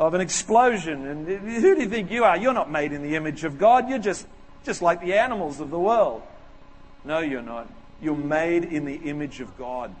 of 0.00 0.14
an 0.14 0.22
explosion. 0.22 1.06
And 1.06 1.28
who 1.28 1.74
do 1.74 1.82
you 1.82 1.88
think 1.88 2.10
you 2.10 2.24
are? 2.24 2.36
You're 2.36 2.54
not 2.54 2.70
made 2.70 2.92
in 2.92 3.02
the 3.02 3.16
image 3.16 3.44
of 3.44 3.58
God. 3.58 3.90
You're 3.90 3.98
just, 3.98 4.26
just 4.64 4.80
like 4.80 5.02
the 5.02 5.12
animals 5.12 5.60
of 5.60 5.70
the 5.70 5.78
world. 5.78 6.22
No, 7.04 7.18
you're 7.18 7.42
not. 7.42 7.68
You're 8.00 8.16
made 8.16 8.64
in 8.64 8.86
the 8.86 8.94
image 8.94 9.40
of 9.40 9.56
God. 9.58 9.94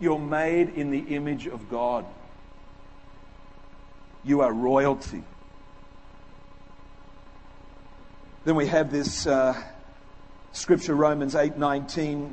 You're 0.00 0.18
made 0.18 0.70
in 0.70 0.90
the 0.90 0.98
image 0.98 1.46
of 1.46 1.70
God. 1.70 2.04
You 4.24 4.40
are 4.40 4.52
royalty. 4.52 5.22
Then 8.44 8.56
we 8.56 8.66
have 8.66 8.90
this 8.90 9.28
uh, 9.28 9.54
scripture, 10.50 10.94
Romans 10.94 11.34
8:19. 11.34 12.30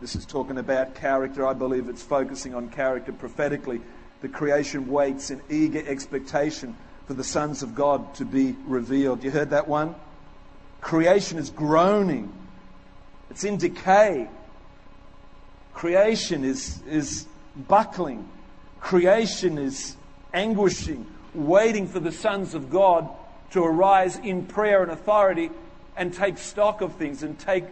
This 0.00 0.14
is 0.14 0.26
talking 0.26 0.58
about 0.58 0.94
character. 0.94 1.46
I 1.46 1.54
believe 1.54 1.88
it's 1.88 2.02
focusing 2.02 2.54
on 2.54 2.68
character 2.68 3.12
prophetically 3.12 3.80
the 4.20 4.28
creation 4.28 4.88
waits 4.88 5.30
in 5.30 5.40
eager 5.50 5.82
expectation 5.86 6.76
for 7.06 7.14
the 7.14 7.24
sons 7.24 7.62
of 7.62 7.74
God 7.74 8.14
to 8.16 8.24
be 8.24 8.56
revealed. 8.66 9.22
You 9.22 9.30
heard 9.30 9.50
that 9.50 9.68
one? 9.68 9.94
Creation 10.80 11.38
is 11.38 11.50
groaning. 11.50 12.32
It's 13.30 13.44
in 13.44 13.56
decay. 13.56 14.28
Creation 15.74 16.44
is, 16.44 16.80
is 16.88 17.26
buckling. 17.68 18.28
Creation 18.80 19.58
is 19.58 19.96
anguishing, 20.32 21.06
waiting 21.34 21.86
for 21.86 22.00
the 22.00 22.12
sons 22.12 22.54
of 22.54 22.70
God 22.70 23.08
to 23.50 23.64
arise 23.64 24.16
in 24.16 24.46
prayer 24.46 24.82
and 24.82 24.90
authority 24.90 25.50
and 25.96 26.12
take 26.12 26.38
stock 26.38 26.80
of 26.80 26.94
things 26.94 27.22
and 27.22 27.38
take 27.38 27.64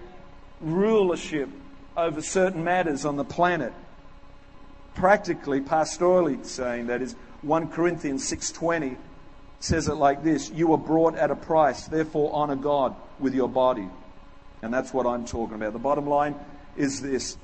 rulership 0.60 1.48
over 1.96 2.22
certain 2.22 2.64
matters 2.64 3.04
on 3.04 3.16
the 3.16 3.24
planet. 3.24 3.72
Practically, 4.94 5.60
pastorally 5.60 6.44
saying 6.44 6.86
that 6.86 7.02
is 7.02 7.14
1 7.42 7.68
Corinthians 7.68 8.24
6:20 8.30 8.96
says 9.60 9.88
it 9.88 9.94
like 9.94 10.22
this, 10.22 10.50
you 10.50 10.68
were 10.68 10.78
brought 10.78 11.14
at 11.16 11.30
a 11.30 11.36
price, 11.36 11.86
therefore 11.86 12.30
honor 12.34 12.56
God 12.56 12.94
with 13.18 13.34
your 13.34 13.48
body. 13.48 13.88
And 14.62 14.72
that's 14.72 14.92
what 14.92 15.06
I'm 15.06 15.24
talking 15.24 15.56
about. 15.56 15.72
The 15.72 15.78
bottom 15.78 16.06
line 16.06 16.34
is 16.76 17.00
this. 17.00 17.36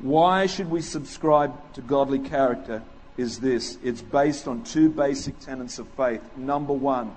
Why 0.00 0.46
should 0.46 0.70
we 0.70 0.80
subscribe 0.80 1.52
to 1.74 1.80
godly 1.80 2.18
character? 2.18 2.82
Is 3.16 3.40
this. 3.40 3.78
It's 3.82 4.00
based 4.00 4.46
on 4.46 4.62
two 4.62 4.90
basic 4.90 5.40
tenets 5.40 5.80
of 5.80 5.88
faith. 5.88 6.20
Number 6.36 6.72
one, 6.72 7.10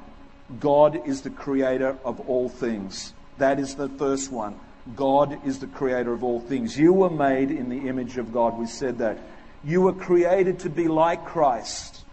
God 0.60 1.08
is 1.08 1.22
the 1.22 1.30
creator 1.30 1.96
of 2.04 2.20
all 2.22 2.50
things. 2.50 3.14
That 3.38 3.60
is 3.60 3.76
the 3.76 3.88
first 3.88 4.32
one. 4.32 4.60
God 4.96 5.46
is 5.46 5.60
the 5.60 5.68
creator 5.68 6.12
of 6.12 6.24
all 6.24 6.40
things. 6.40 6.78
You 6.78 6.94
were 6.94 7.10
made 7.10 7.52
in 7.52 7.70
the 7.70 7.88
image 7.88 8.18
of 8.18 8.34
God. 8.34 8.58
We 8.58 8.66
said 8.66 8.98
that. 9.00 9.20
You 9.64 9.82
were 9.82 9.94
created 9.94 10.60
to 10.60 10.70
be 10.70 10.88
like 10.88 11.26
Christ. 11.26 12.04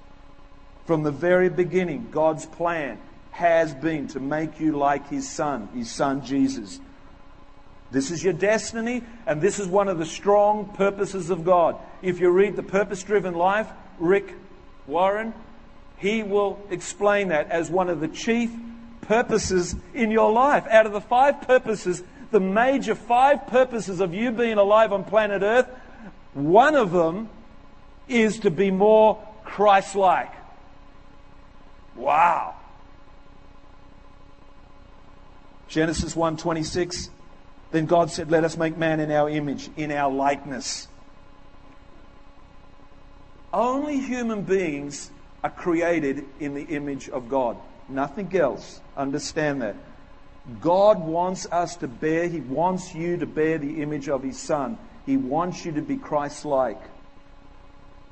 From 0.85 1.03
the 1.03 1.11
very 1.11 1.49
beginning, 1.49 2.09
God's 2.11 2.47
plan 2.47 2.99
has 3.31 3.75
been 3.75 4.09
to 4.09 4.21
make 4.21 4.61
you 4.61 4.77
like 4.77 5.09
His 5.09 5.29
Son, 5.29 5.69
His 5.75 5.91
Son 5.91 6.25
Jesus. 6.25 6.81
This 7.91 8.11
is 8.11 8.23
your 8.23 8.35
destiny, 8.35 9.03
and 9.27 9.41
this 9.41 9.59
is 9.59 9.67
one 9.67 9.89
of 9.89 9.99
the 9.99 10.05
strong 10.05 10.67
purposes 10.75 11.31
of 11.31 11.45
God. 11.45 11.77
If 12.03 12.21
you 12.21 12.31
read 12.31 12.57
The 12.57 12.63
Purpose 12.63 13.03
Driven 13.03 13.35
Life, 13.35 13.69
Rick 13.99 14.35
Warren, 14.87 15.33
he 15.97 16.23
will 16.23 16.59
explain 16.71 17.29
that 17.29 17.51
as 17.51 17.71
one 17.71 17.89
of 17.89 18.01
the 18.01 18.09
chief 18.09 18.51
purposes 19.01 19.75
in 19.95 20.11
your 20.11 20.31
life. 20.33 20.67
Out 20.69 20.85
of 20.85 20.93
the 20.93 21.01
five 21.01 21.41
purposes, 21.43 22.03
the 22.31 22.41
major 22.41 22.95
five 22.95 23.47
purposes 23.47 24.01
of 24.01 24.15
you 24.15 24.31
being 24.31 24.59
alive 24.59 24.93
on 24.93 25.05
planet 25.05 25.43
Earth, 25.43 25.69
one 26.35 26.75
of 26.75 26.93
them 26.93 27.29
is 28.09 28.41
to 28.41 28.51
be 28.51 28.71
more 28.71 29.23
Christ 29.45 29.95
like. 29.95 30.33
Wow. 31.97 32.55
Genesis 35.69 36.15
1:26 36.15 37.11
Then 37.71 37.87
God 37.87 38.11
said 38.11 38.31
let 38.31 38.45
us 38.45 38.57
make 38.57 38.77
man 38.77 39.01
in 39.01 39.11
our 39.11 39.29
image 39.29 39.69
in 39.77 39.93
our 39.93 40.11
likeness. 40.11 40.89
Only 43.53 43.99
human 44.01 44.43
beings 44.43 45.11
are 45.43 45.51
created 45.51 46.25
in 46.41 46.55
the 46.55 46.63
image 46.63 47.09
of 47.09 47.29
God. 47.29 47.57
Nothing 47.89 48.35
else. 48.37 48.81
Understand 48.97 49.63
that. 49.63 49.77
God 50.61 51.01
wants 51.01 51.47
us 51.51 51.77
to 51.77 51.89
bear, 51.89 52.27
He 52.27 52.41
wants 52.41 52.95
you 52.95 53.19
to 53.19 53.27
bear 53.27 53.59
the 53.59 53.83
image 53.83 54.09
of 54.09 54.23
His 54.23 54.39
Son. 54.39 54.79
He 55.05 55.17
wants 55.17 55.65
you 55.65 55.73
to 55.73 55.83
be 55.83 55.97
Christ 55.97 56.45
like. 56.45 56.81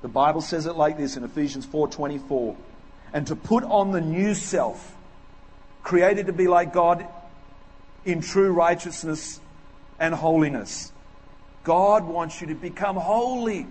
The 0.03 0.09
Bible 0.09 0.41
says 0.41 0.67
it 0.67 0.77
like 0.77 0.99
this 0.99 1.17
in 1.17 1.25
Ephesians 1.25 1.67
4:24. 1.67 2.57
And 3.13 3.27
to 3.29 3.37
put 3.37 3.65
on 3.65 3.93
the 3.93 4.01
new 4.01 4.35
self, 4.35 4.95
created 5.83 6.27
to 6.27 6.33
be 6.33 6.49
like 6.49 6.73
God 6.73 7.07
in 8.05 8.21
true 8.21 8.53
righteousness 8.53 9.41
and 9.99 10.15
holiness. 10.15 10.93
God 11.65 12.05
wants 12.05 12.41
you 12.41 12.49
to 12.49 12.55
become 12.55 12.97
holy. 12.97 13.67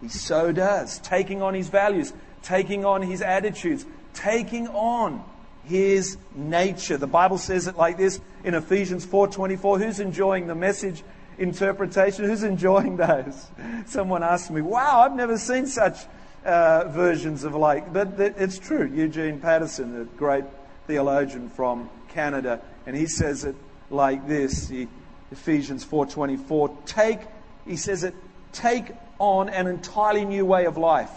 He 0.00 0.08
so 0.08 0.52
does, 0.52 0.98
taking 0.98 1.42
on 1.42 1.54
his 1.54 1.68
values, 1.68 2.12
taking 2.42 2.84
on 2.84 3.02
his 3.02 3.22
attitudes, 3.22 3.86
taking 4.12 4.68
on 4.68 5.24
his 5.64 6.18
nature. 6.34 6.96
The 6.96 7.06
Bible 7.06 7.38
says 7.38 7.66
it 7.66 7.76
like 7.76 7.96
this 7.96 8.20
in 8.44 8.54
Ephesians 8.54 9.04
4:24. 9.06 9.78
Who's 9.78 10.00
enjoying 10.00 10.46
the 10.46 10.54
message 10.54 11.02
interpretation? 11.38 12.24
Who's 12.24 12.42
enjoying 12.42 12.96
those? 12.96 13.46
Someone 13.86 14.22
asked 14.22 14.50
me, 14.50 14.60
"Wow, 14.60 15.00
I've 15.00 15.14
never 15.14 15.38
seen 15.38 15.66
such 15.66 15.98
uh, 16.44 16.84
versions 16.88 17.44
of 17.44 17.54
like." 17.54 17.92
But 17.92 18.18
it's 18.18 18.58
true. 18.58 18.90
Eugene 18.94 19.40
Patterson, 19.40 20.00
a 20.00 20.04
great 20.04 20.44
theologian 20.86 21.48
from 21.48 21.88
Canada, 22.08 22.60
and 22.86 22.96
he 22.96 23.06
says 23.06 23.44
it 23.44 23.56
like 23.90 24.28
this. 24.28 24.68
He, 24.68 24.88
Ephesians 25.32 25.84
4:24. 25.84 26.84
Take, 26.84 27.20
he 27.66 27.76
says 27.76 28.04
it. 28.04 28.14
Take 28.52 28.92
on 29.18 29.48
an 29.48 29.66
entirely 29.66 30.24
new 30.24 30.44
way 30.44 30.66
of 30.66 30.76
life, 30.76 31.10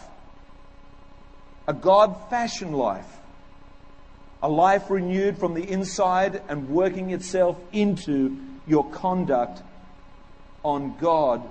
a 1.67 1.73
God-fashioned 1.73 2.75
life 2.75 3.16
a 4.41 4.49
life 4.49 4.89
renewed 4.89 5.37
from 5.37 5.53
the 5.53 5.69
inside 5.69 6.41
and 6.47 6.69
working 6.69 7.11
itself 7.11 7.57
into 7.71 8.37
your 8.67 8.89
conduct 8.91 9.61
on 10.63 10.95
God 10.97 11.47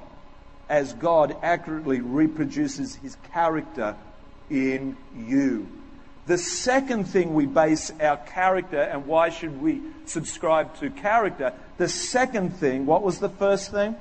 as 0.68 0.92
God 0.92 1.36
accurately 1.42 2.00
reproduces 2.00 2.96
his 2.96 3.16
character 3.32 3.96
in 4.50 4.96
you. 5.16 5.68
The 6.26 6.38
second 6.38 7.04
thing 7.04 7.34
we 7.34 7.46
base 7.46 7.92
our 8.00 8.16
character 8.16 8.80
and 8.80 9.06
why 9.06 9.30
should 9.30 9.60
we 9.60 9.80
subscribe 10.06 10.76
to 10.80 10.90
character? 10.90 11.52
The 11.78 11.88
second 11.88 12.56
thing, 12.56 12.84
what 12.84 13.02
was 13.02 13.20
the 13.20 13.28
first 13.28 13.70
thing? 13.70 13.94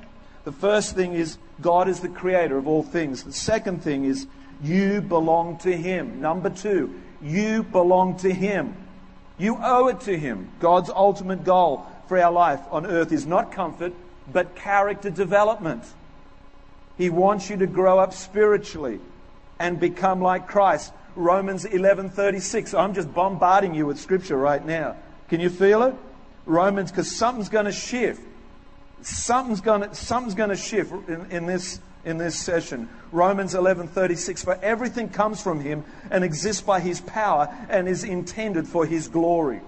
The 0.44 0.52
first 0.52 0.96
thing 0.96 1.14
is 1.14 1.38
God 1.62 1.88
is 1.88 2.00
the 2.00 2.10
creator 2.10 2.58
of 2.58 2.68
all 2.68 2.84
things. 2.84 3.24
The 3.24 3.34
second 3.34 3.84
thing 3.84 4.06
is 4.06 4.26
you 4.64 5.02
belong 5.02 5.58
to 5.60 5.76
him. 5.76 6.20
Number 6.20 6.50
two, 6.50 7.00
you 7.22 7.64
belong 7.64 8.18
to 8.20 8.34
Him. 8.34 8.76
You 9.38 9.58
owe 9.62 9.88
it 9.88 10.02
to 10.02 10.18
Him. 10.18 10.50
God's 10.60 10.90
ultimate 10.90 11.44
goal 11.44 11.86
for 12.08 12.20
our 12.20 12.32
life 12.32 12.62
on 12.72 12.86
earth 12.86 13.12
is 13.12 13.26
not 13.26 13.52
comfort, 13.52 13.94
but 14.32 14.56
character 14.56 15.10
development. 15.10 15.84
He 16.98 17.10
wants 17.10 17.50
you 17.50 17.58
to 17.58 17.68
grow 17.68 18.00
up 18.00 18.14
spiritually 18.14 19.00
and 19.60 19.80
become 19.80 20.22
like 20.22 20.48
Christ. 20.48 20.94
Romans 21.16 21.66
11:36. 21.66 22.74
I'm 22.74 22.94
just 22.94 23.14
bombarding 23.14 23.74
you 23.74 23.86
with 23.86 24.00
scripture 24.00 24.38
right 24.38 24.66
now. 24.66 24.96
Can 25.30 25.40
you 25.40 25.50
feel 25.50 25.84
it? 25.84 25.96
Romans, 26.46 26.92
because 26.92 27.16
something's 27.16 27.50
going 27.50 27.66
to 27.66 27.72
shift. 27.72 28.22
Something's 29.02 29.62
going 29.62 29.82
to, 29.82 29.96
something's 29.96 30.36
going 30.36 30.50
to 30.50 30.56
shift 30.56 30.92
in, 31.10 31.32
in 31.32 31.46
this 31.46 31.80
in 32.06 32.20
this 32.20 32.40
session. 32.40 32.88
Romans 33.12 33.54
11:36 33.54 34.44
for 34.44 34.58
everything 34.62 35.10
comes 35.10 35.42
from 35.42 35.60
him 35.60 35.84
and 36.12 36.24
exists 36.24 36.62
by 36.62 36.80
his 36.80 37.02
power 37.02 37.54
and 37.68 37.90
is 37.90 38.04
intended 38.04 38.68
for 38.68 38.86
his 38.86 39.08
glory. 39.08 39.62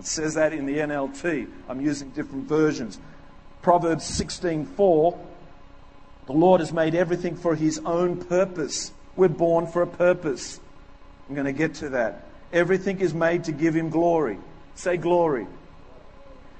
It 0.00 0.06
says 0.06 0.34
that 0.34 0.52
in 0.52 0.66
the 0.66 0.78
NLT. 0.78 1.46
I'm 1.68 1.80
using 1.80 2.10
different 2.10 2.48
versions. 2.48 2.98
Proverbs 3.62 4.04
16:4 4.04 5.16
The 6.26 6.32
Lord 6.32 6.60
has 6.60 6.72
made 6.72 6.94
everything 6.94 7.36
for 7.36 7.54
his 7.54 7.78
own 7.84 8.16
purpose. 8.16 8.92
We're 9.14 9.28
born 9.28 9.66
for 9.66 9.82
a 9.82 9.86
purpose. 9.86 10.58
I'm 11.28 11.34
going 11.34 11.46
to 11.46 11.52
get 11.52 11.74
to 11.76 11.90
that. 11.90 12.26
Everything 12.52 13.00
is 13.00 13.14
made 13.14 13.44
to 13.44 13.52
give 13.52 13.74
him 13.74 13.90
glory. 13.90 14.38
Say 14.74 14.96
glory. 14.96 15.46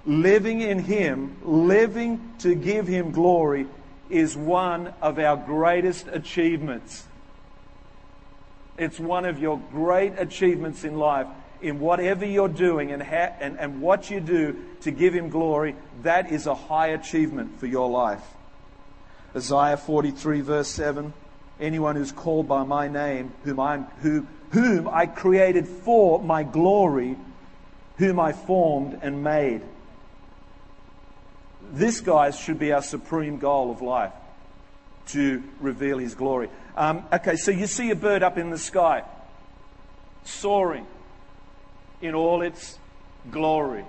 Living 0.07 0.61
in 0.61 0.79
him, 0.79 1.37
living 1.43 2.35
to 2.41 2.55
give 2.55 2.87
him 2.87 3.11
glory 3.11 3.67
is 4.11 4.37
one 4.37 4.93
of 5.01 5.19
our 5.19 5.37
greatest 5.37 6.07
achievements. 6.09 7.07
It's 8.77 8.99
one 8.99 9.25
of 9.25 9.39
your 9.39 9.59
great 9.71 10.15
achievements 10.19 10.85
in 10.85 10.99
life. 10.99 11.27
In 11.63 11.81
whatever 11.81 12.27
you're 12.27 12.49
doing 12.49 12.93
and, 12.93 13.03
ha- 13.03 13.33
and, 13.41 13.59
and 13.59 13.81
what 13.81 14.11
you 14.11 14.21
do 14.21 14.57
to 14.83 14.91
give 14.91 15.15
Him 15.15 15.31
glory, 15.31 15.77
that 16.03 16.31
is 16.31 16.47
a 16.47 16.55
high 16.55 16.89
achievement 16.89 17.59
for 17.59 17.67
your 17.67 17.89
life. 17.89 18.23
Isaiah 19.35 19.77
43, 19.77 20.41
verse 20.43 20.69
7 20.69 21.13
Anyone 21.61 21.97
who's 21.97 22.13
called 22.13 22.49
by 22.49 22.65
my 22.65 22.89
name, 22.89 23.33
whom, 23.45 23.61
I'm, 23.61 23.85
who, 24.03 24.27
whom 24.51 24.89
I 24.89 25.07
created 25.07 25.69
for 25.69 26.23
my 26.23 26.43
glory, 26.43 27.17
whom 27.97 28.19
I 28.19 28.33
formed 28.33 28.99
and 29.03 29.23
made. 29.23 29.63
This, 31.75 32.01
guys, 32.01 32.39
should 32.39 32.61
be 32.61 32.73
our 32.73 32.83
supreme 32.83 33.39
goal 33.39 33.73
of 33.73 33.83
life 33.83 34.13
to 35.09 35.43
reveal 35.59 35.99
His 35.99 36.15
glory. 36.15 36.49
Um, 36.77 37.05
okay, 37.13 37.35
so 37.35 37.51
you 37.51 37.67
see 37.67 37.91
a 37.91 37.97
bird 37.97 38.23
up 38.23 38.39
in 38.39 38.51
the 38.51 38.59
sky, 38.59 39.03
soaring 40.23 40.87
in 42.01 42.15
all 42.15 42.43
its 42.43 42.79
glory. 43.33 43.85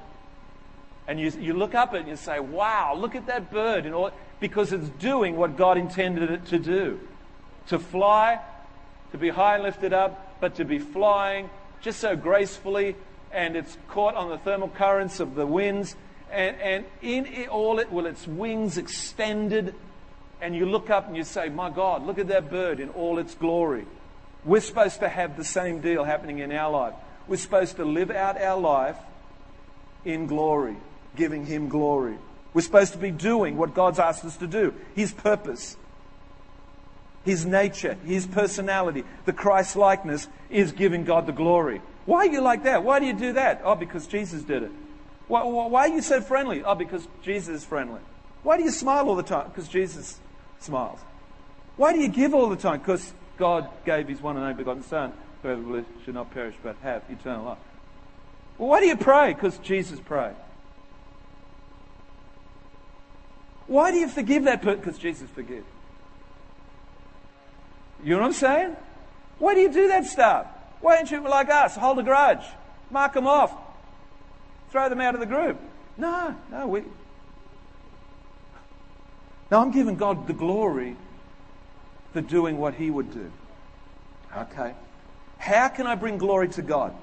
And 1.07 1.19
you, 1.19 1.31
you 1.39 1.53
look 1.53 1.75
up 1.75 1.89
at 1.89 1.97
it 1.97 1.99
and 1.99 2.07
you 2.07 2.15
say, 2.15 2.39
wow, 2.39 2.95
look 2.95 3.13
at 3.13 3.27
that 3.27 3.51
bird. 3.51 3.85
In 3.85 3.93
all, 3.93 4.09
because 4.39 4.73
it's 4.73 4.89
doing 4.89 5.35
what 5.35 5.55
God 5.55 5.77
intended 5.77 6.31
it 6.31 6.47
to 6.47 6.57
do 6.57 6.99
to 7.67 7.77
fly, 7.77 8.39
to 9.11 9.19
be 9.19 9.29
high 9.29 9.55
and 9.55 9.63
lifted 9.63 9.93
up, 9.93 10.39
but 10.41 10.55
to 10.55 10.65
be 10.65 10.79
flying 10.79 11.51
just 11.81 11.99
so 11.99 12.15
gracefully, 12.15 12.95
and 13.31 13.55
it's 13.55 13.77
caught 13.89 14.15
on 14.15 14.29
the 14.29 14.39
thermal 14.39 14.69
currents 14.69 15.19
of 15.19 15.35
the 15.35 15.45
winds 15.45 15.95
and, 16.31 16.55
and 16.57 16.85
in 17.01 17.25
it 17.25 17.49
all, 17.49 17.79
it, 17.79 17.91
well, 17.91 18.05
its 18.05 18.27
wings 18.27 18.77
extended 18.77 19.75
and 20.41 20.55
you 20.55 20.65
look 20.65 20.89
up 20.89 21.07
and 21.07 21.15
you 21.15 21.23
say, 21.23 21.49
My 21.49 21.69
God, 21.69 22.05
look 22.05 22.19
at 22.19 22.27
that 22.27 22.49
bird 22.49 22.79
in 22.79 22.89
all 22.89 23.17
its 23.19 23.35
glory. 23.35 23.85
We're 24.43 24.61
supposed 24.61 24.99
to 24.99 25.09
have 25.09 25.37
the 25.37 25.43
same 25.43 25.81
deal 25.81 26.03
happening 26.03 26.39
in 26.39 26.51
our 26.51 26.71
life. 26.71 26.93
We're 27.27 27.37
supposed 27.37 27.77
to 27.77 27.85
live 27.85 28.11
out 28.11 28.39
our 28.39 28.59
life 28.59 28.97
in 30.03 30.27
glory, 30.27 30.75
giving 31.15 31.45
Him 31.45 31.69
glory. 31.69 32.17
We're 32.53 32.61
supposed 32.61 32.93
to 32.93 32.99
be 32.99 33.11
doing 33.11 33.57
what 33.57 33.73
God's 33.73 33.97
asked 33.97 34.23
us 34.23 34.37
to 34.37 34.47
do, 34.47 34.73
His 34.95 35.11
purpose. 35.11 35.77
His 37.23 37.43
nature, 37.43 37.97
His 38.05 38.27
personality, 38.27 39.03
the 39.25 39.33
Christ 39.33 39.75
likeness 39.75 40.27
is 40.51 40.73
giving 40.73 41.05
God 41.05 41.25
the 41.25 41.33
glory. 41.33 41.81
Why 42.05 42.19
are 42.19 42.31
you 42.31 42.41
like 42.41 42.63
that? 42.63 42.83
Why 42.83 42.99
do 42.99 43.07
you 43.07 43.13
do 43.13 43.33
that? 43.33 43.61
Oh, 43.63 43.73
because 43.73 44.05
Jesus 44.05 44.43
did 44.43 44.61
it. 44.61 44.71
Why, 45.27 45.43
why, 45.43 45.81
are 45.81 45.87
you 45.87 46.01
so 46.01 46.21
friendly? 46.21 46.63
Oh, 46.63 46.75
because 46.75 47.07
Jesus 47.23 47.61
is 47.61 47.65
friendly. 47.65 48.01
Why 48.43 48.57
do 48.57 48.63
you 48.63 48.71
smile 48.71 49.09
all 49.09 49.15
the 49.15 49.23
time? 49.23 49.47
Because 49.47 49.67
Jesus 49.67 50.19
smiles. 50.59 50.99
Why 51.77 51.93
do 51.93 51.99
you 51.99 52.07
give 52.07 52.33
all 52.33 52.49
the 52.49 52.55
time? 52.55 52.79
Because 52.79 53.13
God 53.37 53.69
gave 53.85 54.07
His 54.07 54.21
one 54.21 54.35
and 54.35 54.43
only 54.43 54.55
begotten 54.55 54.83
Son. 54.83 55.13
Whoever 55.41 55.83
should 56.03 56.13
not 56.13 56.31
perish 56.31 56.55
but 56.63 56.75
have 56.81 57.03
eternal 57.09 57.45
life. 57.45 57.57
Well, 58.57 58.69
why 58.69 58.79
do 58.81 58.87
you 58.87 58.95
pray? 58.95 59.33
Because 59.33 59.57
Jesus 59.59 59.99
prayed. 59.99 60.35
Why 63.67 63.91
do 63.91 63.97
you 63.97 64.07
forgive 64.07 64.43
that 64.43 64.61
person? 64.61 64.79
Because 64.79 64.99
Jesus 64.99 65.29
forgives. 65.31 65.65
You 68.03 68.11
know 68.11 68.19
what 68.19 68.27
I'm 68.27 68.33
saying? 68.33 68.75
Why 69.39 69.55
do 69.55 69.61
you 69.61 69.71
do 69.71 69.87
that 69.87 70.05
stuff? 70.05 70.47
Why 70.81 70.97
don't 70.97 71.09
you, 71.09 71.27
like 71.27 71.49
us, 71.49 71.75
hold 71.75 71.97
a 71.99 72.03
grudge, 72.03 72.45
mark 72.91 73.13
them 73.13 73.27
off, 73.27 73.51
throw 74.75 74.89
them 74.89 74.99
out 74.99 75.13
of 75.13 75.21
the 75.21 75.25
group? 75.25 75.57
No, 75.95 76.35
no, 76.51 76.67
we. 76.67 76.83
Now 79.49 79.61
I'm 79.61 79.71
giving 79.71 79.95
God 79.95 80.27
the 80.27 80.33
glory 80.33 80.97
for 82.11 82.19
doing 82.19 82.57
what 82.57 82.73
He 82.73 82.91
would 82.91 83.13
do. 83.13 83.31
Okay. 84.35 84.73
How 85.37 85.69
can 85.69 85.87
I 85.87 85.95
bring 85.95 86.17
glory 86.17 86.49
to 86.49 86.61
God? 86.61 86.93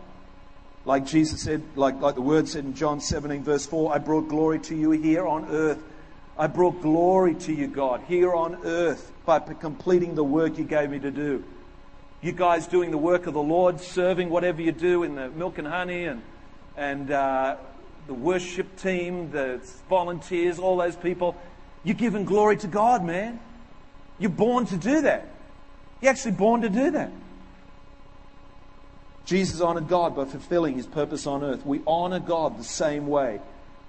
Like 0.85 1.07
Jesus 1.07 1.41
said, 1.41 1.63
like, 1.75 1.99
like 2.03 2.15
the 2.15 2.21
word 2.21 2.47
said 2.47 2.67
in 2.67 2.75
John 2.75 3.01
17, 3.01 3.43
verse 3.43 3.65
4, 3.65 3.95
I 3.95 3.99
brought 3.99 4.29
glory 4.29 4.59
to 4.59 4.77
you 4.77 4.91
here 4.91 5.27
on 5.27 5.47
earth. 5.49 5.79
I 6.37 6.49
brought 6.49 6.83
glory 6.83 7.37
to 7.37 7.55
you, 7.55 7.69
God, 7.69 8.03
here 8.07 8.35
on 8.35 8.67
earth 8.67 9.13
by 9.25 9.39
completing 9.39 10.15
the 10.15 10.25
work 10.25 10.59
you 10.59 10.65
gave 10.65 10.91
me 10.91 10.99
to 10.99 11.11
do. 11.11 11.43
You 12.21 12.33
guys 12.33 12.67
doing 12.67 12.91
the 12.91 12.99
work 12.99 13.27
of 13.27 13.33
the 13.33 13.43
Lord, 13.43 13.81
serving 13.81 14.29
whatever 14.29 14.61
you 14.61 14.73
do 14.73 15.05
in 15.05 15.15
the 15.15 15.31
milk 15.31 15.57
and 15.57 15.67
honey 15.67 16.05
and, 16.05 16.23
and 16.77 17.11
uh, 17.11 17.57
the 18.07 18.15
worship 18.15 18.77
team, 18.77 19.31
the 19.31 19.61
volunteers, 19.89 20.59
all 20.59 20.77
those 20.77 20.97
people. 20.97 21.37
You're 21.85 21.95
giving 21.95 22.25
glory 22.25 22.57
to 22.59 22.67
God, 22.67 23.05
man. 23.05 23.41
You're 24.19 24.31
born 24.31 24.67
to 24.67 24.77
do 24.77 25.03
that. 25.03 25.29
You're 26.01 26.11
actually 26.11 26.33
born 26.33 26.63
to 26.63 26.69
do 26.69 26.91
that. 26.93 27.11
Jesus 29.25 29.61
honored 29.61 29.89
God 29.89 30.17
by 30.17 30.25
fulfilling 30.25 30.75
his 30.75 30.87
purpose 30.87 31.27
on 31.27 31.45
earth. 31.45 31.65
We 31.65 31.81
honor 31.87 32.19
God 32.19 32.59
the 32.59 32.65
same 32.65 33.07
way. 33.07 33.41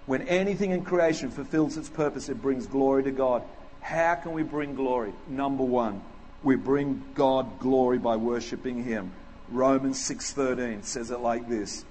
When 0.05 0.21
anything 0.23 0.71
in 0.71 0.83
creation 0.83 1.31
fulfills 1.31 1.77
its 1.77 1.89
purpose, 1.89 2.29
it 2.29 2.41
brings 2.41 2.67
glory 2.67 3.03
to 3.03 3.11
God. 3.11 3.43
How 3.81 4.15
can 4.15 4.33
we 4.33 4.43
bring 4.43 4.75
glory? 4.75 5.13
Number 5.27 5.63
one, 5.63 6.01
we 6.43 6.55
bring 6.55 7.03
God 7.15 7.59
glory 7.59 7.97
by 7.97 8.17
worshiping 8.17 8.83
Him. 8.83 9.11
Romans 9.49 9.99
6:13 9.99 10.83
says 10.83 11.09
it 11.09 11.19
like 11.19 11.47
this. 11.47 11.85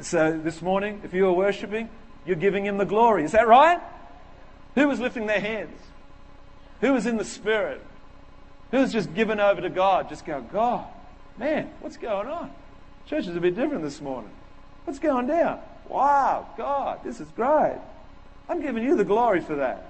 So 0.00 0.38
this 0.38 0.62
morning, 0.62 1.02
if 1.04 1.12
you 1.12 1.26
are 1.26 1.32
worshiping, 1.32 1.88
you're 2.24 2.36
giving 2.36 2.64
Him 2.64 2.78
the 2.78 2.84
glory. 2.84 3.24
Is 3.24 3.32
that 3.32 3.48
right? 3.48 3.80
Who 4.74 4.88
was 4.88 5.00
lifting 5.00 5.26
their 5.26 5.40
hands? 5.40 5.78
Who 6.80 6.92
was 6.92 7.06
in 7.06 7.16
the 7.16 7.24
Spirit? 7.24 7.84
Who 8.70 8.78
was 8.78 8.92
just 8.92 9.12
given 9.14 9.40
over 9.40 9.60
to 9.60 9.68
God? 9.68 10.08
Just 10.08 10.24
go, 10.24 10.40
God, 10.40 10.86
man, 11.36 11.70
what's 11.80 11.96
going 11.96 12.28
on? 12.28 12.50
Church 13.06 13.26
is 13.26 13.36
a 13.36 13.40
bit 13.40 13.56
different 13.56 13.82
this 13.82 14.00
morning. 14.00 14.30
What's 14.84 15.00
going 15.00 15.26
down? 15.26 15.60
Wow, 15.88 16.46
God, 16.56 17.00
this 17.04 17.20
is 17.20 17.28
great. 17.30 17.78
I'm 18.48 18.62
giving 18.62 18.84
you 18.84 18.96
the 18.96 19.04
glory 19.04 19.40
for 19.40 19.56
that. 19.56 19.86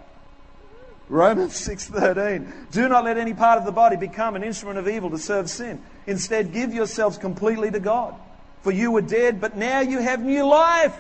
Romans 1.09 1.55
6:13 1.55 2.71
Do 2.71 2.89
not 2.89 3.05
let 3.05 3.19
any 3.19 3.35
part 3.35 3.59
of 3.59 3.65
the 3.65 3.73
body 3.73 3.97
become 3.97 4.37
an 4.37 4.45
instrument 4.45 4.79
of 4.79 4.89
evil 4.89 5.11
to 5.11 5.19
serve 5.19 5.51
sin. 5.51 5.83
Instead 6.07 6.53
give 6.53 6.73
yourselves 6.73 7.19
completely 7.19 7.71
to 7.71 7.81
God. 7.81 8.15
For 8.63 8.73
you 8.73 8.91
were 8.91 9.03
dead, 9.03 9.41
but 9.41 9.57
now 9.57 9.81
you 9.81 10.01
have 10.01 10.23
new 10.23 10.47
life. 10.47 10.97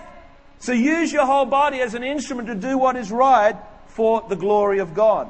So 0.61 0.73
use 0.73 1.13
your 1.13 1.27
whole 1.27 1.47
body 1.47 1.81
as 1.81 1.95
an 1.95 2.05
instrument 2.05 2.49
to 2.49 2.55
do 2.55 2.79
what 2.79 2.97
is 2.97 3.11
right 3.11 3.57
for 3.89 4.25
the 4.29 4.37
glory 4.37 4.79
of 4.79 4.95
God. 4.95 5.29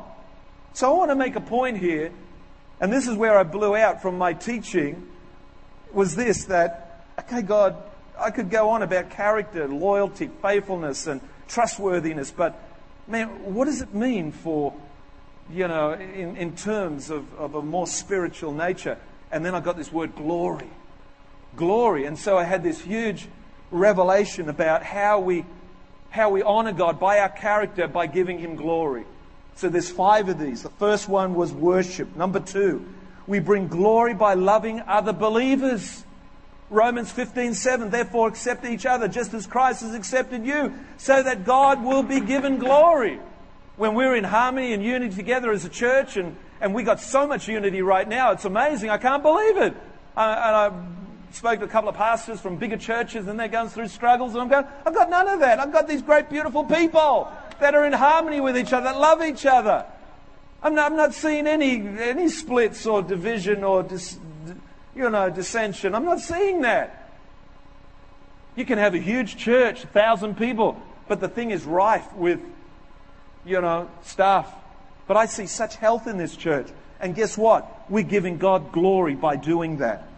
So 0.74 0.92
I 0.92 0.96
want 0.96 1.10
to 1.10 1.16
make 1.16 1.36
a 1.36 1.40
point 1.40 1.78
here, 1.78 2.12
and 2.80 2.92
this 2.92 3.06
is 3.06 3.16
where 3.16 3.38
I 3.38 3.42
blew 3.42 3.74
out 3.76 4.02
from 4.02 4.18
my 4.18 4.32
teaching, 4.32 5.08
was 5.92 6.14
this 6.14 6.44
that, 6.44 7.04
okay, 7.18 7.42
God, 7.42 7.76
I 8.18 8.30
could 8.30 8.50
go 8.50 8.70
on 8.70 8.82
about 8.82 9.10
character, 9.10 9.66
loyalty, 9.66 10.30
faithfulness, 10.42 11.06
and 11.06 11.20
trustworthiness, 11.48 12.30
but 12.30 12.60
man, 13.08 13.54
what 13.54 13.64
does 13.64 13.82
it 13.82 13.92
mean 13.94 14.30
for, 14.30 14.72
you 15.50 15.66
know, 15.66 15.92
in, 15.92 16.36
in 16.36 16.56
terms 16.56 17.10
of, 17.10 17.32
of 17.34 17.54
a 17.54 17.62
more 17.62 17.86
spiritual 17.86 18.52
nature? 18.52 18.98
And 19.32 19.44
then 19.44 19.54
I 19.54 19.60
got 19.60 19.76
this 19.76 19.92
word 19.92 20.14
glory. 20.14 20.70
Glory. 21.56 22.04
And 22.04 22.18
so 22.18 22.38
I 22.38 22.44
had 22.44 22.62
this 22.62 22.80
huge 22.80 23.28
revelation 23.70 24.48
about 24.48 24.82
how 24.82 25.20
we, 25.20 25.44
how 26.10 26.30
we 26.30 26.42
honor 26.42 26.72
God 26.72 26.98
by 26.98 27.18
our 27.18 27.28
character, 27.28 27.88
by 27.88 28.06
giving 28.06 28.38
Him 28.38 28.56
glory. 28.56 29.04
So 29.56 29.68
there's 29.68 29.90
five 29.90 30.28
of 30.28 30.38
these. 30.38 30.62
The 30.62 30.70
first 30.70 31.08
one 31.08 31.34
was 31.34 31.52
worship. 31.52 32.16
Number 32.16 32.40
two, 32.40 32.86
we 33.26 33.40
bring 33.40 33.68
glory 33.68 34.14
by 34.14 34.34
loving 34.34 34.80
other 34.80 35.12
believers. 35.12 36.04
Romans 36.70 37.12
15:7 37.12 37.90
Therefore 37.90 38.28
accept 38.28 38.64
each 38.64 38.86
other 38.86 39.08
just 39.08 39.34
as 39.34 39.46
Christ 39.46 39.82
has 39.82 39.94
accepted 39.94 40.46
you 40.46 40.72
so 40.96 41.22
that 41.22 41.44
God 41.44 41.84
will 41.84 42.02
be 42.02 42.20
given 42.20 42.58
glory. 42.58 43.20
When 43.76 43.94
we're 43.94 44.14
in 44.14 44.24
harmony 44.24 44.72
and 44.72 44.82
unity 44.82 45.14
together 45.14 45.50
as 45.50 45.64
a 45.64 45.68
church 45.68 46.16
and, 46.16 46.36
and 46.60 46.74
we 46.74 46.82
got 46.82 47.00
so 47.00 47.26
much 47.26 47.48
unity 47.48 47.82
right 47.82 48.08
now, 48.08 48.32
it's 48.32 48.44
amazing. 48.44 48.90
I 48.90 48.98
can't 48.98 49.22
believe 49.22 49.56
it. 49.56 49.74
Uh, 50.16 50.20
and 50.20 50.56
I 50.56 50.72
spoke 51.32 51.60
to 51.60 51.64
a 51.64 51.68
couple 51.68 51.88
of 51.88 51.96
pastors 51.96 52.40
from 52.40 52.56
bigger 52.56 52.76
churches 52.76 53.26
and 53.26 53.38
they're 53.38 53.48
going 53.48 53.68
through 53.68 53.88
struggles 53.88 54.32
and 54.32 54.42
I'm 54.42 54.48
going, 54.48 54.64
I've 54.84 54.94
got 54.94 55.10
none 55.10 55.28
of 55.28 55.40
that. 55.40 55.58
I've 55.58 55.72
got 55.72 55.88
these 55.88 56.02
great 56.02 56.28
beautiful 56.28 56.64
people 56.64 57.30
that 57.60 57.74
are 57.74 57.84
in 57.84 57.92
harmony 57.92 58.40
with 58.40 58.56
each 58.56 58.72
other, 58.72 58.84
that 58.84 58.98
love 58.98 59.22
each 59.22 59.46
other. 59.46 59.86
I'm 60.62 60.74
not, 60.74 60.90
I'm 60.90 60.96
not 60.96 61.14
seeing 61.14 61.46
any, 61.46 61.76
any 61.98 62.28
splits 62.28 62.86
or 62.86 63.02
division 63.02 63.64
or 63.64 63.82
dis, 63.82 64.18
you 64.94 65.08
know, 65.08 65.30
dissension. 65.30 65.94
I'm 65.94 66.04
not 66.04 66.20
seeing 66.20 66.62
that. 66.62 67.10
You 68.56 68.64
can 68.64 68.78
have 68.78 68.94
a 68.94 68.98
huge 68.98 69.36
church, 69.36 69.84
a 69.84 69.86
thousand 69.86 70.36
people, 70.36 70.80
but 71.08 71.20
the 71.20 71.28
thing 71.28 71.50
is 71.50 71.64
rife 71.64 72.12
with, 72.14 72.40
you 73.44 73.60
know, 73.60 73.88
stuff. 74.02 74.52
But 75.06 75.16
I 75.16 75.26
see 75.26 75.46
such 75.46 75.76
health 75.76 76.06
in 76.06 76.18
this 76.18 76.36
church. 76.36 76.68
And 77.00 77.14
guess 77.14 77.38
what? 77.38 77.86
We're 77.88 78.04
giving 78.04 78.36
God 78.36 78.72
glory 78.72 79.14
by 79.14 79.36
doing 79.36 79.78
that. 79.78 80.09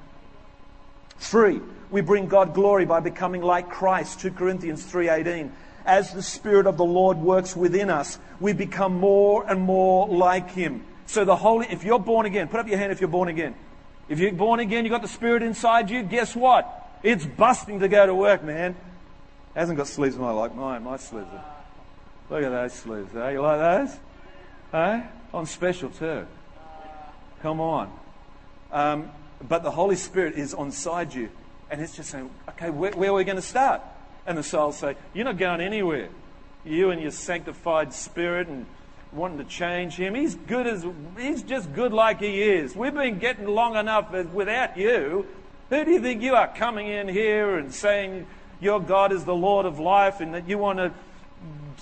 Three, 1.23 1.61
we 1.91 2.01
bring 2.01 2.27
God 2.27 2.53
glory 2.53 2.85
by 2.85 2.99
becoming 2.99 3.43
like 3.43 3.71
Christ. 3.71 4.21
2 4.21 4.33
Corinthians 4.33 4.85
3:18. 4.85 5.53
As 5.87 6.13
the 6.13 6.23
Spirit 6.23 6.67
of 6.67 6.77
the 6.77 6.85
Lord 6.85 7.19
works 7.19 7.57
within 7.57 7.91
us, 7.91 8.19
we 8.41 8.53
become 8.53 8.99
more 8.99 9.49
and 9.49 9.61
more 9.61 10.09
like 10.09 10.51
Him. 10.51 10.85
So 11.07 11.25
the 11.25 11.37
Holy, 11.37 11.67
if 11.71 11.85
you're 11.85 12.01
born 12.01 12.27
again, 12.27 12.49
put 12.49 12.59
up 12.59 12.69
your 12.69 12.79
hand 12.79 12.91
if 12.93 13.01
you're 13.01 13.09
born 13.09 13.29
again. 13.29 13.55
If 14.09 14.19
you're 14.19 14.33
born 14.33 14.59
again, 14.59 14.85
you've 14.85 14.91
got 14.91 15.03
the 15.03 15.09
Spirit 15.09 15.43
inside 15.43 15.91
you, 15.91 16.03
guess 16.03 16.35
what? 16.35 16.67
It's 17.05 17.25
busting 17.25 17.81
to 17.81 17.89
go 17.89 18.05
to 18.05 18.15
work, 18.15 18.43
man. 18.43 18.75
Hasn't 19.55 19.79
got 19.79 19.87
sleeves 19.87 20.17
my 20.17 20.33
like 20.33 20.55
mine. 20.57 20.83
My 20.83 20.97
sleeves 20.97 21.29
are. 21.33 21.45
Look 22.31 22.43
at 22.43 22.51
those 22.51 22.73
sleeves, 22.73 23.15
eh? 23.15 23.31
You 23.31 23.43
like 23.43 23.59
those? 23.59 23.99
Eh? 24.73 25.03
On 25.35 25.47
special 25.47 25.91
too. 25.91 26.27
Come 27.43 27.61
on. 27.61 27.93
Um, 28.73 29.11
but 29.49 29.63
the 29.63 29.71
Holy 29.71 29.97
Spirit 29.97 30.35
is 30.35 30.55
on 30.55 30.71
side 30.71 31.15
you. 31.15 31.31
And 31.71 31.81
it's 31.81 31.97
just 31.97 32.11
saying, 32.11 32.31
okay, 32.51 32.71
where, 32.71 32.93
where 32.93 33.11
are 33.11 33.15
we 33.15 33.25
going 33.25 33.37
to 33.37 33.43
start? 33.43 33.83
And 34.27 34.37
the 34.37 34.43
soul 34.43 34.73
say, 34.73 34.97
you're 35.15 35.25
not 35.25 35.39
going 35.39 35.61
anywhere. 35.61 36.09
You 36.65 36.91
and 36.91 37.01
your 37.01 37.11
sanctified 37.11 37.93
spirit 37.93 38.49
and 38.49 38.67
wanting 39.13 39.39
to 39.39 39.45
change 39.45 39.95
him. 39.95 40.15
He's 40.15 40.35
good 40.35 40.67
as 40.67 40.87
he's 41.19 41.43
just 41.43 41.73
good 41.75 41.93
like 41.93 42.21
he 42.21 42.43
is. 42.43 42.77
We've 42.77 42.95
been 42.95 43.19
getting 43.19 43.47
long 43.47 43.77
enough 43.77 44.11
without 44.33 44.77
you. 44.77 45.27
Who 45.71 45.85
do 45.85 45.91
you 45.91 46.01
think 46.01 46.23
you 46.23 46.35
are 46.35 46.49
coming 46.49 46.89
in 46.89 47.09
here 47.09 47.59
and 47.59 47.75
saying 47.75 48.27
your 48.61 48.81
God 48.81 49.13
is 49.13 49.25
the 49.25 49.35
Lord 49.35 49.67
of 49.67 49.79
life 49.79 50.21
and 50.21 50.35
that 50.35 50.49
you 50.49 50.59
want 50.59 50.79
to 50.79 50.93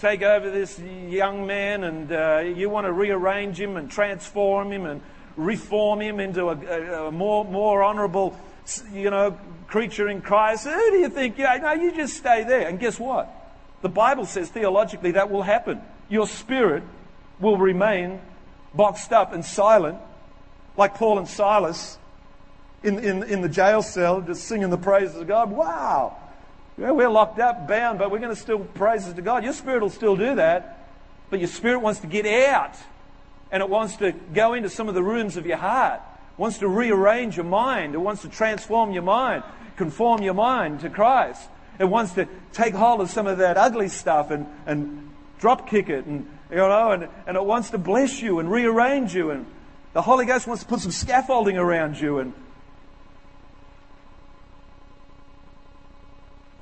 take 0.01 0.23
over 0.23 0.51
this 0.51 0.79
young 0.79 1.46
man 1.46 1.85
and 1.85 2.12
uh, 2.12 2.38
you 2.38 2.70
want 2.70 2.87
to 2.87 2.92
rearrange 2.92 3.61
him 3.61 3.77
and 3.77 3.90
transform 3.90 4.73
him 4.73 4.87
and 4.87 5.03
reform 5.44 6.00
him 6.00 6.20
into 6.20 6.48
a, 6.48 7.07
a, 7.07 7.12
more 7.12 7.44
more 7.44 7.83
honourable, 7.85 8.38
you 8.92 9.11
know, 9.11 9.38
creature 9.66 10.09
in 10.09 10.20
Christ? 10.20 10.66
Who 10.66 10.90
do 10.90 10.98
you 10.98 11.09
think? 11.09 11.38
Yeah, 11.38 11.57
no, 11.57 11.72
you 11.72 11.92
just 11.92 12.16
stay 12.16 12.44
there. 12.44 12.68
And 12.68 12.79
guess 12.79 12.98
what? 12.98 13.29
The 13.83 13.88
Bible 13.88 14.26
says 14.26 14.50
theologically 14.50 15.12
that 15.12 15.31
will 15.31 15.42
happen. 15.42 15.81
Your 16.09 16.26
spirit 16.26 16.83
will 17.38 17.57
remain 17.57 18.20
boxed 18.74 19.12
up 19.12 19.33
and 19.33 19.44
silent, 19.44 19.98
like 20.76 20.94
Paul 20.94 21.18
and 21.18 21.29
Silas 21.29 21.98
in, 22.83 22.98
in, 22.98 23.22
in 23.24 23.40
the 23.40 23.48
jail 23.48 23.83
cell, 23.83 24.20
just 24.20 24.44
singing 24.44 24.70
the 24.70 24.79
praises 24.79 25.16
of 25.16 25.26
God. 25.26 25.50
Wow! 25.50 26.16
Yeah, 26.79 26.92
we're 26.92 27.11
locked 27.11 27.38
up, 27.38 27.68
bound, 27.68 27.98
but 27.98 28.11
we're 28.11 28.20
going 28.20 28.35
to 28.35 28.40
still 28.40 28.61
praises 28.61 29.14
to 29.14 29.22
God. 29.22 29.44
Your 29.44 29.53
spirit 29.53 29.83
will 29.83 29.90
still 29.90 30.16
do 30.16 30.37
that, 30.37 30.87
but 31.29 31.38
your 31.38 31.48
spirit 31.48 31.81
wants 31.81 32.00
to 32.00 32.07
get 32.07 32.26
out 32.26 32.74
and 33.52 33.62
it 33.62 33.68
wants 33.68 33.96
to 33.96 34.12
go 34.12 34.54
into 34.54 34.68
some 34.68 34.88
of 34.88 34.94
the 34.94 35.02
rooms 35.02 35.36
of 35.36 35.46
your 35.46 35.56
heart, 35.56 36.00
wants 36.36 36.58
to 36.58 36.68
rearrange 36.68 37.36
your 37.36 37.44
mind, 37.44 37.94
it 37.94 37.98
wants 37.98 38.22
to 38.22 38.28
transform 38.28 38.92
your 38.92 39.02
mind, 39.02 39.42
conform 39.76 40.22
your 40.22 40.34
mind 40.34 40.80
to 40.80 40.90
Christ. 40.90 41.48
It 41.78 41.84
wants 41.84 42.12
to 42.14 42.28
take 42.52 42.74
hold 42.74 43.00
of 43.00 43.10
some 43.10 43.26
of 43.26 43.38
that 43.38 43.56
ugly 43.56 43.88
stuff 43.88 44.30
and, 44.30 44.46
and 44.66 45.10
drop 45.38 45.68
kick 45.68 45.88
it 45.88 46.04
and 46.04 46.28
you 46.50 46.56
know 46.56 46.92
and, 46.92 47.08
and 47.26 47.36
it 47.36 47.44
wants 47.44 47.70
to 47.70 47.78
bless 47.78 48.20
you 48.20 48.38
and 48.38 48.50
rearrange 48.50 49.14
you 49.14 49.30
and 49.30 49.46
the 49.94 50.02
Holy 50.02 50.26
Ghost 50.26 50.46
wants 50.46 50.62
to 50.62 50.68
put 50.68 50.80
some 50.80 50.92
scaffolding 50.92 51.56
around 51.56 51.98
you 51.98 52.18
and 52.18 52.32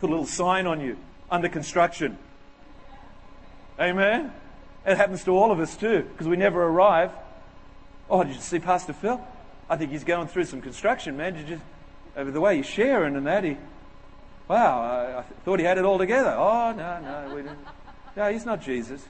put 0.00 0.08
a 0.08 0.12
little 0.12 0.26
sign 0.26 0.66
on 0.66 0.80
you 0.80 0.96
under 1.30 1.48
construction. 1.48 2.16
Amen. 3.78 4.32
It 4.86 4.96
happens 4.96 5.24
to 5.24 5.32
all 5.32 5.52
of 5.52 5.60
us 5.60 5.76
too, 5.76 6.02
because 6.02 6.26
we 6.26 6.36
never 6.36 6.62
arrive. 6.62 7.10
Oh, 8.08 8.24
did 8.24 8.34
you 8.34 8.40
see 8.40 8.58
Pastor 8.58 8.92
Phil? 8.92 9.20
I 9.68 9.76
think 9.76 9.90
he's 9.90 10.04
going 10.04 10.28
through 10.28 10.44
some 10.44 10.62
construction, 10.62 11.16
man. 11.16 11.34
Did 11.34 11.48
you, 11.48 11.56
just, 11.56 11.66
over 12.16 12.30
the 12.30 12.40
way 12.40 12.56
he's 12.56 12.66
sharing 12.66 13.16
and 13.16 13.26
that, 13.26 13.44
he, 13.44 13.56
wow, 14.48 14.80
I, 14.80 15.18
I 15.18 15.22
thought 15.44 15.58
he 15.58 15.64
had 15.64 15.78
it 15.78 15.84
all 15.84 15.98
together. 15.98 16.30
Oh, 16.30 16.72
no, 16.72 17.00
no, 17.00 17.34
we 17.34 17.42
didn't. 17.42 17.58
No, 18.16 18.32
he's 18.32 18.46
not 18.46 18.62
Jesus. 18.62 19.04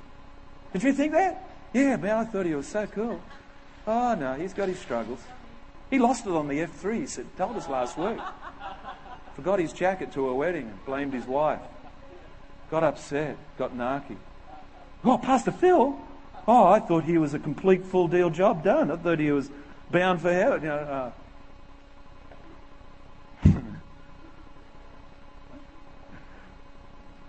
Did 0.72 0.82
you 0.82 0.92
think 0.92 1.12
that? 1.12 1.48
Yeah, 1.72 1.96
man, 1.96 2.16
I 2.16 2.24
thought 2.24 2.44
he 2.44 2.54
was 2.54 2.66
so 2.66 2.86
cool. 2.86 3.20
Oh, 3.86 4.14
no, 4.14 4.34
he's 4.34 4.52
got 4.52 4.68
his 4.68 4.78
struggles. 4.78 5.20
He 5.90 5.98
lost 5.98 6.26
it 6.26 6.32
on 6.32 6.48
the 6.48 6.58
F3, 6.58 7.00
he 7.00 7.06
said, 7.06 7.26
told 7.36 7.56
us 7.56 7.68
last 7.68 7.96
week. 7.96 8.18
Forgot 9.34 9.60
his 9.60 9.72
jacket 9.72 10.12
to 10.12 10.28
a 10.28 10.34
wedding 10.34 10.66
and 10.66 10.84
blamed 10.84 11.14
his 11.14 11.24
wife. 11.24 11.60
Got 12.70 12.84
upset, 12.84 13.38
got 13.56 13.74
narky. 13.74 14.16
Oh, 15.04 15.18
Pastor 15.18 15.52
Phil? 15.52 15.98
Oh, 16.46 16.64
I 16.64 16.80
thought 16.80 17.04
he 17.04 17.18
was 17.18 17.34
a 17.34 17.38
complete 17.38 17.84
full 17.84 18.08
deal 18.08 18.30
job 18.30 18.64
done. 18.64 18.90
I 18.90 18.96
thought 18.96 19.18
he 19.18 19.30
was 19.30 19.50
bound 19.90 20.20
for 20.22 20.32
heaven. 20.32 20.62
You 20.62 20.68
know, 20.68 21.12
uh, 23.44 23.52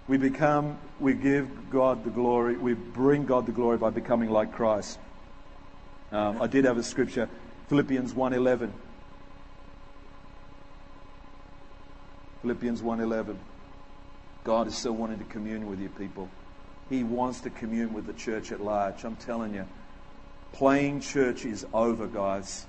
we 0.08 0.18
become, 0.18 0.78
we 1.00 1.14
give 1.14 1.70
God 1.70 2.04
the 2.04 2.10
glory, 2.10 2.58
we 2.58 2.74
bring 2.74 3.26
God 3.26 3.46
the 3.46 3.52
glory 3.52 3.78
by 3.78 3.90
becoming 3.90 4.30
like 4.30 4.54
Christ. 4.54 4.98
Um, 6.12 6.42
I 6.42 6.48
did 6.48 6.66
have 6.66 6.78
a 6.78 6.84
scripture, 6.84 7.30
Philippians 7.68 8.14
1.11. 8.14 8.72
Philippians 12.42 12.82
1.11. 12.82 13.36
God 14.46 14.68
is 14.68 14.76
still 14.76 14.94
wanting 14.94 15.20
to 15.20 15.26
commune 15.26 15.68
with 15.68 15.80
you 15.80 15.90
people. 15.90 16.30
He 16.90 17.04
wants 17.04 17.42
to 17.42 17.50
commune 17.50 17.94
with 17.94 18.08
the 18.08 18.14
church 18.14 18.52
at 18.52 18.62
large. 18.62 19.04
I'm 19.04 19.16
telling 19.16 19.54
you, 19.54 19.68
playing 20.54 21.02
church 21.02 21.46
is 21.46 21.66
over, 21.74 22.08
guys. 22.08 22.66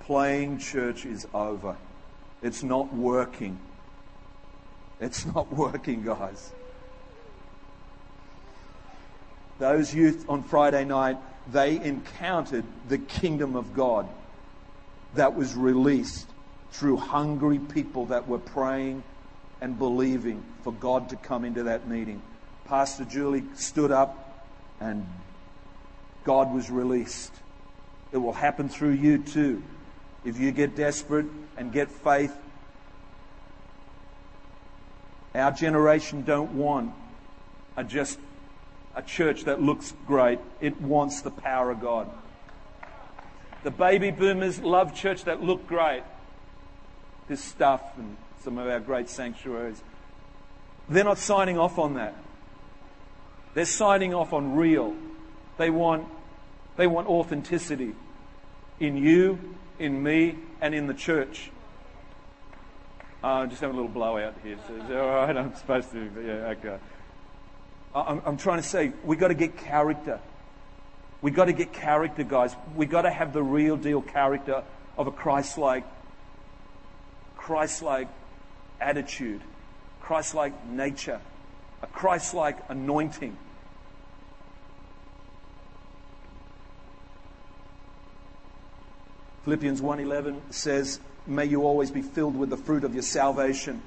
Playing 0.00 0.58
church 0.58 1.04
is 1.04 1.26
over. 1.34 1.76
It's 2.42 2.62
not 2.62 2.92
working. 2.94 3.58
It's 5.00 5.26
not 5.34 5.52
working, 5.52 6.02
guys. 6.02 6.52
Those 9.58 9.94
youth 9.94 10.24
on 10.28 10.42
Friday 10.42 10.84
night, 10.84 11.18
they 11.50 11.76
encountered 11.76 12.64
the 12.88 12.98
kingdom 12.98 13.54
of 13.54 13.74
God 13.74 14.08
that 15.14 15.36
was 15.36 15.54
released 15.54 16.28
through 16.72 16.96
hungry 16.96 17.58
people 17.58 18.06
that 18.06 18.26
were 18.26 18.38
praying 18.38 19.02
and 19.60 19.78
believing 19.78 20.42
for 20.62 20.72
God 20.72 21.10
to 21.10 21.16
come 21.16 21.44
into 21.44 21.64
that 21.64 21.86
meeting. 21.86 22.22
Pastor 22.64 23.04
Julie 23.04 23.44
stood 23.54 23.90
up 23.90 24.46
and 24.80 25.06
God 26.24 26.54
was 26.54 26.70
released. 26.70 27.32
It 28.12 28.18
will 28.18 28.32
happen 28.32 28.68
through 28.68 28.92
you 28.92 29.18
too. 29.18 29.62
If 30.24 30.38
you 30.38 30.52
get 30.52 30.76
desperate 30.76 31.26
and 31.56 31.72
get 31.72 31.90
faith, 31.90 32.34
our 35.34 35.50
generation 35.50 36.22
don't 36.22 36.52
want 36.52 36.92
a 37.76 37.84
just 37.84 38.18
a 38.94 39.02
church 39.02 39.44
that 39.44 39.62
looks 39.62 39.94
great. 40.06 40.38
It 40.60 40.80
wants 40.80 41.22
the 41.22 41.30
power 41.30 41.70
of 41.70 41.80
God. 41.80 42.10
The 43.64 43.70
baby 43.70 44.10
boomers 44.10 44.60
love 44.60 44.94
church 44.94 45.24
that 45.24 45.42
look 45.42 45.66
great. 45.66 46.02
This 47.28 47.42
stuff 47.42 47.82
and 47.96 48.16
some 48.42 48.58
of 48.58 48.68
our 48.68 48.80
great 48.80 49.08
sanctuaries. 49.08 49.82
They're 50.88 51.04
not 51.04 51.18
signing 51.18 51.58
off 51.58 51.78
on 51.78 51.94
that. 51.94 52.14
They're 53.54 53.64
signing 53.64 54.14
off 54.14 54.32
on 54.32 54.56
real. 54.56 54.94
They 55.58 55.70
want, 55.70 56.06
they 56.76 56.86
want 56.86 57.06
authenticity 57.08 57.94
in 58.80 58.96
you, 58.96 59.38
in 59.78 60.02
me, 60.02 60.36
and 60.60 60.74
in 60.74 60.86
the 60.86 60.94
church. 60.94 61.50
I'm 63.22 63.46
uh, 63.46 63.46
just 63.46 63.60
having 63.60 63.76
a 63.76 63.80
little 63.80 63.92
blowout 63.92 64.34
here. 64.42 64.58
So, 64.66 65.00
all 65.00 65.26
right, 65.26 65.36
I'm 65.36 65.54
supposed 65.54 65.92
to. 65.92 66.10
Yeah, 66.24 66.54
okay. 66.56 66.78
I'm, 67.94 68.22
I'm 68.24 68.36
trying 68.36 68.60
to 68.60 68.66
say 68.66 68.92
we've 69.04 69.20
got 69.20 69.28
to 69.28 69.34
get 69.34 69.56
character. 69.58 70.18
We've 71.20 71.34
got 71.34 71.44
to 71.44 71.52
get 71.52 71.72
character, 71.72 72.24
guys. 72.24 72.56
We've 72.74 72.90
got 72.90 73.02
to 73.02 73.10
have 73.10 73.32
the 73.32 73.42
real 73.42 73.76
deal 73.76 74.02
character 74.02 74.64
of 74.96 75.06
a 75.06 75.12
Christ 75.12 75.56
like, 75.56 75.84
Christ 77.36 77.82
like 77.82 78.08
attitude, 78.80 79.40
Christ 80.00 80.34
like 80.34 80.66
nature 80.66 81.20
a 81.82 81.86
Christ 81.86 82.34
like 82.34 82.58
anointing. 82.68 83.36
Philippians 89.44 89.82
1:11 89.82 90.40
says, 90.50 91.00
"May 91.26 91.46
you 91.46 91.64
always 91.64 91.90
be 91.90 92.02
filled 92.02 92.36
with 92.36 92.50
the 92.50 92.56
fruit 92.56 92.84
of 92.84 92.94
your 92.94 93.02
salvation, 93.02 93.82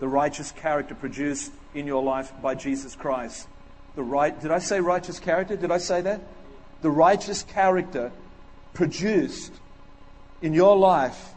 the 0.00 0.08
righteous 0.08 0.50
character 0.50 0.94
produced 0.94 1.52
in 1.74 1.86
your 1.86 2.02
life 2.02 2.32
by 2.42 2.54
Jesus 2.54 2.96
Christ." 2.96 3.46
The 3.94 4.02
right 4.02 4.38
Did 4.40 4.50
I 4.50 4.58
say 4.58 4.80
righteous 4.80 5.20
character? 5.20 5.56
Did 5.56 5.70
I 5.70 5.78
say 5.78 6.00
that? 6.00 6.20
The 6.82 6.90
righteous 6.90 7.44
character 7.44 8.10
produced 8.72 9.52
in 10.42 10.52
your 10.52 10.76
life 10.76 11.34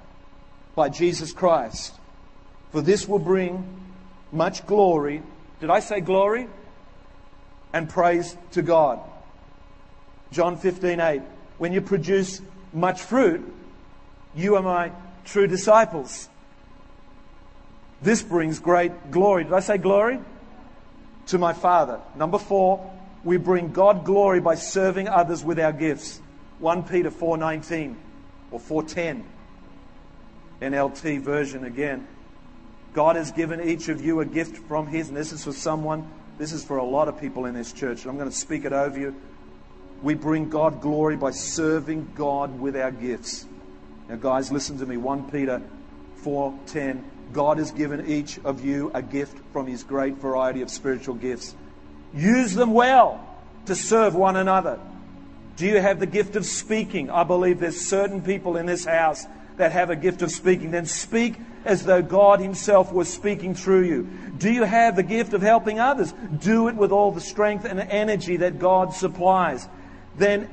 by 0.73 0.89
Jesus 0.89 1.31
Christ. 1.31 1.93
For 2.71 2.81
this 2.81 3.07
will 3.07 3.19
bring 3.19 3.63
much 4.31 4.65
glory 4.65 5.21
did 5.59 5.69
I 5.69 5.79
say 5.79 6.01
glory? 6.01 6.47
And 7.73 7.89
praise 7.89 8.35
to 8.51 8.61
God. 8.61 8.99
John 10.31 10.57
15, 10.57 10.99
8. 10.99 11.21
When 11.57 11.73
you 11.73 11.81
produce 11.81 12.41
much 12.73 13.01
fruit, 13.01 13.53
you 14.35 14.55
are 14.55 14.61
my 14.61 14.91
true 15.25 15.47
disciples. 15.47 16.29
This 18.01 18.21
brings 18.21 18.59
great 18.59 19.11
glory. 19.11 19.43
Did 19.43 19.53
I 19.53 19.59
say 19.59 19.77
glory? 19.77 20.19
To 21.27 21.37
my 21.37 21.53
Father. 21.53 21.99
Number 22.15 22.37
four, 22.37 22.93
we 23.23 23.37
bring 23.37 23.73
God 23.73 24.05
glory 24.05 24.39
by 24.39 24.55
serving 24.55 25.07
others 25.07 25.43
with 25.43 25.59
our 25.59 25.73
gifts. 25.73 26.21
1 26.59 26.83
Peter 26.83 27.11
4:19 27.11 27.97
or 28.51 28.59
4:10 28.59 29.23
NLT 30.61 31.17
version 31.19 31.63
again. 31.65 32.07
God 32.97 33.15
has 33.15 33.31
given 33.31 33.61
each 33.61 33.89
of 33.89 34.03
you 34.03 34.21
a 34.21 34.25
gift 34.25 34.57
from 34.67 34.87
His, 34.87 35.09
and 35.09 35.15
this 35.15 35.31
is 35.31 35.43
for 35.43 35.51
someone, 35.51 36.09
this 36.39 36.51
is 36.51 36.65
for 36.65 36.77
a 36.77 36.83
lot 36.83 37.07
of 37.07 37.21
people 37.21 37.45
in 37.45 37.53
this 37.53 37.71
church, 37.71 38.01
and 38.01 38.09
I'm 38.09 38.17
going 38.17 38.27
to 38.27 38.35
speak 38.35 38.65
it 38.65 38.73
over 38.73 38.99
you. 38.99 39.15
We 40.01 40.15
bring 40.15 40.49
God 40.49 40.81
glory 40.81 41.15
by 41.15 41.29
serving 41.29 42.13
God 42.15 42.59
with 42.59 42.75
our 42.75 42.89
gifts. 42.89 43.45
Now, 44.09 44.15
guys, 44.15 44.51
listen 44.51 44.79
to 44.79 44.85
me. 44.87 44.97
1 44.97 45.29
Peter 45.29 45.61
4:10. 46.23 47.03
God 47.33 47.59
has 47.59 47.69
given 47.69 48.07
each 48.07 48.39
of 48.39 48.65
you 48.65 48.89
a 48.95 49.03
gift 49.03 49.37
from 49.53 49.67
His 49.67 49.83
great 49.83 50.15
variety 50.15 50.63
of 50.63 50.71
spiritual 50.71 51.13
gifts. 51.13 51.55
Use 52.15 52.55
them 52.55 52.73
well 52.73 53.23
to 53.67 53.75
serve 53.75 54.15
one 54.15 54.37
another. 54.37 54.79
Do 55.55 55.67
you 55.67 55.79
have 55.79 55.99
the 55.99 56.07
gift 56.07 56.35
of 56.35 56.47
speaking? 56.47 57.11
I 57.11 57.25
believe 57.25 57.59
there's 57.59 57.79
certain 57.79 58.23
people 58.23 58.57
in 58.57 58.65
this 58.65 58.85
house 58.85 59.27
that 59.57 59.71
have 59.71 59.91
a 59.91 59.95
gift 59.95 60.23
of 60.23 60.31
speaking. 60.31 60.71
Then 60.71 60.87
speak 60.87 61.35
as 61.67 61.83
though 61.83 62.01
God 62.01 62.39
Himself 62.39 62.91
was 62.91 63.11
speaking 63.11 63.53
through 63.53 63.83
you? 63.83 64.03
Do 64.37 64.51
you 64.51 64.63
have 64.63 64.95
the 64.95 65.03
gift 65.03 65.33
of 65.33 65.41
helping 65.41 65.79
others? 65.79 66.13
Do 66.39 66.69
it 66.69 66.75
with 66.75 66.91
all 66.91 67.11
the 67.11 67.21
strength 67.21 67.65
and 67.65 67.79
energy 67.79 68.37
that 68.37 68.57
God 68.57 68.93
supplies. 68.93 69.67
Then 70.17 70.49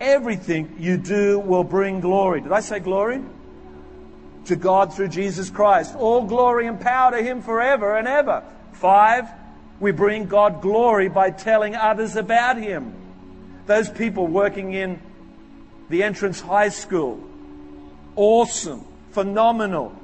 everything 0.00 0.76
you 0.78 0.96
do 0.96 1.38
will 1.38 1.64
bring 1.64 2.00
glory. 2.00 2.40
Did 2.40 2.52
I 2.52 2.60
say 2.60 2.80
glory? 2.80 3.22
To 4.46 4.56
God 4.56 4.94
through 4.94 5.08
Jesus 5.08 5.50
Christ. 5.50 5.94
All 5.96 6.24
glory 6.24 6.66
and 6.66 6.80
power 6.80 7.12
to 7.12 7.22
Him 7.22 7.42
forever 7.42 7.96
and 7.96 8.08
ever. 8.08 8.42
Five, 8.72 9.28
we 9.80 9.92
bring 9.92 10.26
God 10.26 10.60
glory 10.62 11.08
by 11.08 11.30
telling 11.30 11.74
others 11.74 12.16
about 12.16 12.56
Him. 12.56 12.92
those 13.66 13.88
people 13.88 14.26
working 14.26 14.72
in 14.72 15.00
the 15.88 16.02
entrance 16.02 16.40
high 16.40 16.68
school. 16.68 17.22
Awesome. 18.14 18.84
Phenomenal. 19.10 19.94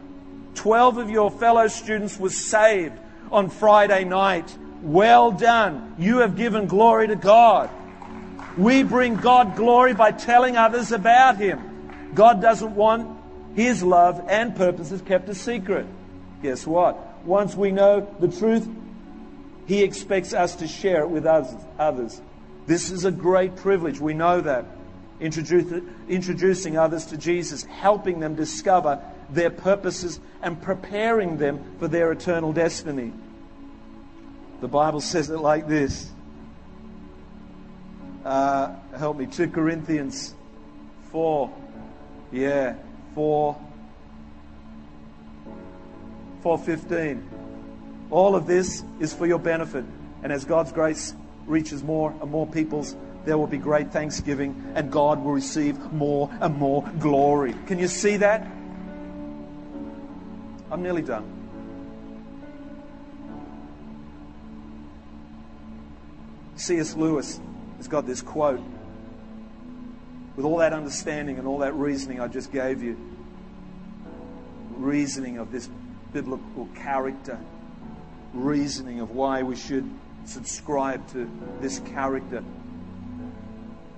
12 0.55 0.99
of 0.99 1.11
your 1.11 1.31
fellow 1.31 1.69
students 1.69 2.19
were 2.19 2.31
saved 2.31 2.99
on 3.31 3.49
Friday 3.49 4.05
night. 4.05 4.57
Well 4.83 5.33
done. 5.33 5.95
You 5.99 6.19
have 6.19 6.37
given 6.37 6.67
glory 6.67 7.09
to 7.09 7.17
God. 7.17 7.71
We 8.59 8.83
bring 8.83 9.17
God 9.17 9.57
glory 9.57 9.95
by 9.95 10.13
telling 10.13 10.57
others 10.57 10.93
about 10.93 11.39
Him. 11.39 12.11
God 12.15 12.43
doesn't 12.43 12.75
want 12.75 13.19
His 13.55 13.83
love 13.83 14.23
and 14.29 14.55
purposes 14.55 15.01
kept 15.01 15.29
a 15.29 15.35
secret. 15.35 15.87
Guess 16.43 16.67
what? 16.67 17.25
Once 17.25 17.55
we 17.55 17.71
know 17.71 18.15
the 18.21 18.29
truth, 18.29 18.69
He 19.67 19.83
expects 19.83 20.35
us 20.35 20.57
to 20.57 20.67
share 20.69 21.03
it 21.03 21.09
with 21.09 21.27
others. 21.27 22.21
This 22.67 22.91
is 22.91 23.05
a 23.05 23.11
great 23.11 23.57
privilege. 23.57 24.01
We 24.01 24.15
know 24.15 24.41
that. 24.41 24.67
introducing 25.21 26.77
others 26.77 27.07
to 27.07 27.17
Jesus, 27.17 27.65
helping 27.65 28.21
them 28.21 28.35
discover 28.35 29.01
their 29.33 29.51
purposes, 29.51 30.21
and 30.43 30.61
preparing 30.61 31.39
them 31.39 31.77
for 31.79 31.89
their 31.89 32.13
eternal 32.13 32.53
destiny. 32.53 33.13
The 34.61 34.69
Bible 34.69 35.01
says 35.01 35.31
it 35.31 35.39
like 35.39 35.67
this. 35.67 36.11
Uh, 38.25 38.75
help 38.97 39.17
me, 39.17 39.27
2 39.27 39.49
Corinthians 39.49 40.35
4. 41.11 41.51
Yeah, 42.31 42.75
4. 43.15 43.57
4:15. 46.43 47.23
All 48.11 48.35
of 48.35 48.47
this 48.47 48.83
is 49.01 49.15
for 49.15 49.27
your 49.27 49.39
benefit, 49.39 49.85
and 50.23 50.33
as 50.33 50.45
God's 50.45 50.73
grace 50.73 51.15
reaches 51.47 51.83
more 51.83 52.15
and 52.21 52.31
more 52.31 52.47
peoples, 52.47 52.95
there 53.25 53.39
will 53.39 53.47
be 53.47 53.59
great 53.59 53.93
thanksgiving, 53.93 54.73
and 54.75 54.91
God 54.91 55.25
will 55.25 55.33
receive 55.33 55.79
more 55.93 56.31
and 56.41 56.57
more 56.57 56.83
glory. 56.99 57.55
Can 57.67 57.79
you 57.79 57.89
see 57.89 58.19
that? 58.19 58.47
I'm 60.73 60.83
nearly 60.83 61.03
done. 61.03 61.31
C.S. 66.57 66.97
Lewis 66.97 67.39
has 67.77 67.89
got 67.89 68.07
this 68.07 68.23
quote. 68.23 68.63
With 70.35 70.47
all 70.47 70.57
that 70.59 70.73
understanding 70.73 71.39
and 71.39 71.47
all 71.47 71.59
that 71.59 71.75
reasoning 71.75 72.21
I 72.21 72.29
just 72.29 72.51
gave 72.51 72.83
you, 72.83 72.97
reasoning 74.77 75.37
of 75.37 75.53
this 75.53 75.69
biblical 76.15 76.67
character, 76.75 77.39
reasoning 78.33 79.01
of 79.01 79.11
why 79.11 79.43
we 79.43 79.57
should 79.57 79.89
subscribe 80.25 81.07
to 81.13 81.31
this 81.61 81.81
character. 81.81 82.43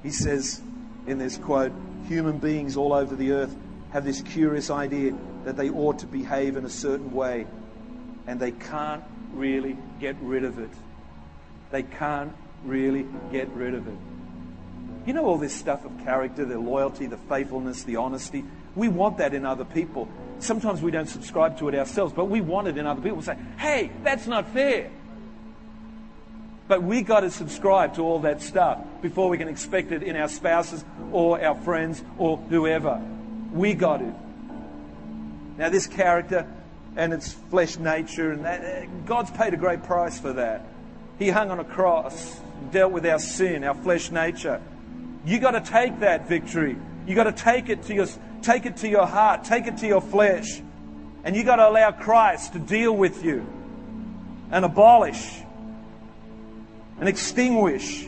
He 0.03 0.11
says 0.11 0.61
in 1.07 1.19
this 1.19 1.37
quote, 1.37 1.73
human 2.09 2.39
beings 2.39 2.77
all 2.77 2.93
over 2.93 3.15
the 3.15 3.31
earth 3.31 3.55
have 3.95 4.05
this 4.05 4.23
curious 4.23 4.71
idea 4.71 5.15
that 5.45 5.57
they 5.57 5.71
ought 5.71 6.01
to 6.01 6.07
behave 6.07 6.57
in 6.57 6.65
a 6.65 6.69
certain 6.69 7.13
way, 7.13 7.47
and 8.27 8.41
they 8.41 8.51
can't 8.51 9.05
really 9.33 9.79
get 10.01 10.17
rid 10.21 10.43
of 10.43 10.59
it. 10.59 10.71
They 11.71 11.85
can't 11.85 12.33
really 12.65 13.07
get 13.31 13.49
rid 13.51 13.73
of 13.73 13.87
it. 13.87 13.95
You 15.07 15.13
know 15.13 15.25
all 15.25 15.39
this 15.39 15.55
stuff 15.55 15.85
of 15.85 15.97
character, 16.03 16.45
the 16.45 16.59
loyalty, 16.59 17.07
the 17.07 17.17
faithfulness, 17.17 17.85
the 17.85 17.95
honesty. 17.95 18.45
We 18.75 18.89
want 18.89 19.19
that 19.19 19.33
in 19.33 19.47
other 19.47 19.65
people. 19.65 20.09
Sometimes 20.41 20.83
we 20.83 20.91
don't 20.91 21.09
subscribe 21.09 21.57
to 21.61 21.69
it 21.69 21.77
ourselves, 21.77 22.13
but 22.13 22.25
we 22.25 22.41
want 22.41 22.67
it 22.67 22.77
in 22.77 22.87
other 22.87 23.01
people. 23.01 23.19
We 23.19 23.23
say, 23.23 23.39
hey, 23.59 23.93
that's 24.03 24.27
not 24.27 24.49
fair. 24.49 24.91
But 26.67 26.83
we 26.83 27.03
got 27.03 27.21
to 27.21 27.31
subscribe 27.31 27.95
to 27.95 28.03
all 28.03 28.19
that 28.21 28.43
stuff 28.43 28.85
before 29.03 29.29
we 29.29 29.39
can 29.39 29.47
expect 29.47 29.93
it 29.93 30.03
in 30.03 30.17
our 30.17 30.29
spouses 30.29 30.85
or 31.13 31.41
our 31.41 31.55
friends 31.55 32.03
or 32.19 32.39
whoever. 32.39 33.01
We 33.55 33.75
got 33.75 34.03
it. 34.03 34.15
Now, 35.57 35.69
this 35.69 35.87
character 35.87 36.47
and 36.97 37.13
its 37.13 37.33
flesh 37.33 37.79
nature, 37.79 38.33
and 38.33 38.45
that, 38.45 38.65
eh, 38.65 38.87
God's 39.07 39.31
paid 39.31 39.55
a 39.55 39.57
great 39.57 39.85
price 39.85 40.19
for 40.19 40.33
that. 40.33 40.67
He 41.21 41.31
hung 41.31 41.53
on 41.53 41.61
a 41.61 41.65
cross, 41.65 42.41
dealt 42.73 42.91
with 42.91 43.07
our 43.07 43.21
sin, 43.21 43.63
our 43.63 43.75
flesh 43.75 44.11
nature. 44.11 44.61
You 45.25 45.39
got 45.39 45.53
to 45.53 45.61
take 45.61 46.01
that 46.01 46.29
victory. 46.29 46.77
You 47.07 47.15
got 47.15 47.25
to 47.25 47.33
take 47.33 47.69
it 47.69 47.85
to 47.85 47.95
your, 47.95 48.07
take 48.43 48.67
it 48.67 48.79
to 48.79 48.89
your 48.89 49.07
heart, 49.07 49.45
take 49.45 49.69
it 49.69 49.79
to 49.79 49.87
your 49.87 50.01
flesh, 50.01 50.61
and 51.23 51.37
you 51.37 51.45
got 51.45 51.57
to 51.57 51.69
allow 51.69 51.93
Christ 51.93 52.55
to 52.55 52.59
deal 52.59 52.95
with 52.95 53.25
you 53.25 53.47
and 54.51 54.65
abolish 54.65 55.41
and 56.99 57.09
extinguish 57.09 58.07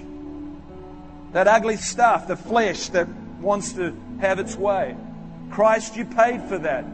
that 1.32 1.46
ugly 1.46 1.76
stuff, 1.76 2.26
the 2.26 2.36
flesh 2.36 2.88
that 2.88 3.08
wants 3.40 3.74
to 3.74 3.96
have 4.20 4.40
its 4.40 4.56
way. 4.56 4.96
Christ, 5.50 5.96
you 5.96 6.04
paid 6.04 6.42
for 6.42 6.58
that. 6.58 6.84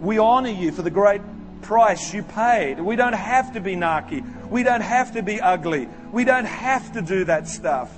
We 0.00 0.18
honor 0.18 0.50
you 0.50 0.72
for 0.72 0.82
the 0.82 0.90
great 0.90 1.22
price 1.62 2.14
you 2.14 2.22
paid. 2.22 2.80
We 2.80 2.96
don't 2.96 3.14
have 3.14 3.54
to 3.54 3.60
be 3.60 3.74
narky. 3.74 4.24
We 4.48 4.62
don't 4.62 4.82
have 4.82 5.12
to 5.14 5.22
be 5.22 5.40
ugly. 5.40 5.88
We 6.12 6.24
don't 6.24 6.44
have 6.44 6.92
to 6.92 7.02
do 7.02 7.24
that 7.24 7.48
stuff. 7.48 7.92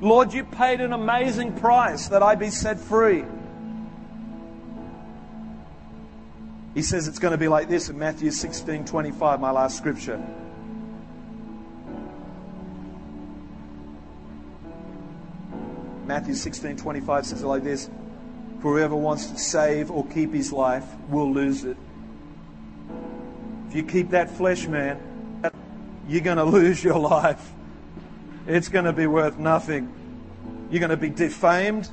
Lord, 0.00 0.32
you 0.32 0.44
paid 0.44 0.80
an 0.80 0.92
amazing 0.92 1.54
price 1.58 2.08
that 2.08 2.22
I 2.22 2.34
be 2.34 2.50
set 2.50 2.78
free. 2.78 3.24
He 6.74 6.82
says 6.82 7.08
it's 7.08 7.18
going 7.18 7.32
to 7.32 7.38
be 7.38 7.48
like 7.48 7.68
this 7.68 7.88
in 7.88 7.98
Matthew 7.98 8.30
16 8.30 8.84
25, 8.84 9.40
my 9.40 9.50
last 9.50 9.78
scripture. 9.78 10.22
Matthew 16.04 16.34
16 16.34 16.76
25 16.76 17.26
says 17.26 17.42
it 17.42 17.46
like 17.46 17.64
this 17.64 17.88
For 18.60 18.72
whoever 18.72 18.96
wants 18.96 19.26
to 19.26 19.38
save 19.38 19.90
or 19.90 20.06
keep 20.06 20.32
his 20.32 20.52
life 20.52 20.84
will 21.08 21.32
lose 21.32 21.64
it. 21.64 21.76
If 23.68 23.74
you 23.74 23.82
keep 23.82 24.10
that 24.10 24.30
flesh, 24.30 24.66
man, 24.66 25.00
you're 26.08 26.22
going 26.22 26.36
to 26.36 26.44
lose 26.44 26.82
your 26.82 26.98
life. 26.98 27.52
It's 28.46 28.68
going 28.68 28.84
to 28.84 28.92
be 28.92 29.06
worth 29.06 29.38
nothing. 29.38 29.92
You're 30.70 30.80
going 30.80 30.90
to 30.90 30.96
be 30.96 31.10
defamed. 31.10 31.88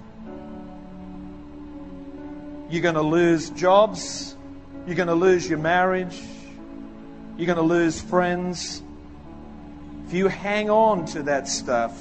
You're 2.70 2.82
going 2.82 2.96
to 2.96 3.02
lose 3.02 3.50
jobs. 3.52 4.36
You're 4.86 4.96
going 4.96 5.08
to 5.08 5.16
lose 5.16 5.48
your 5.48 5.60
marriage. 5.60 6.20
You're 7.38 7.48
going 7.48 7.58
to 7.58 7.64
lose 7.64 8.00
friends. 8.02 8.84
If 10.08 10.14
you 10.14 10.28
hang 10.28 10.70
on 10.70 11.06
to 11.08 11.24
that 11.24 11.48
stuff, 11.48 12.00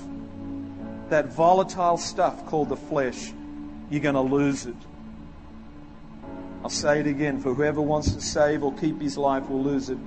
that 1.08 1.26
volatile 1.26 1.96
stuff 1.96 2.46
called 2.46 2.68
the 2.68 2.76
flesh, 2.76 3.32
you're 3.92 4.00
going 4.00 4.14
to 4.14 4.22
lose 4.22 4.64
it. 4.64 4.74
I'll 6.62 6.70
say 6.70 7.00
it 7.00 7.06
again 7.06 7.40
for 7.40 7.52
whoever 7.52 7.82
wants 7.82 8.12
to 8.12 8.22
save 8.22 8.62
or 8.62 8.72
keep 8.72 9.00
his 9.02 9.18
life 9.18 9.50
will 9.50 9.62
lose 9.62 9.90
it, 9.90 9.98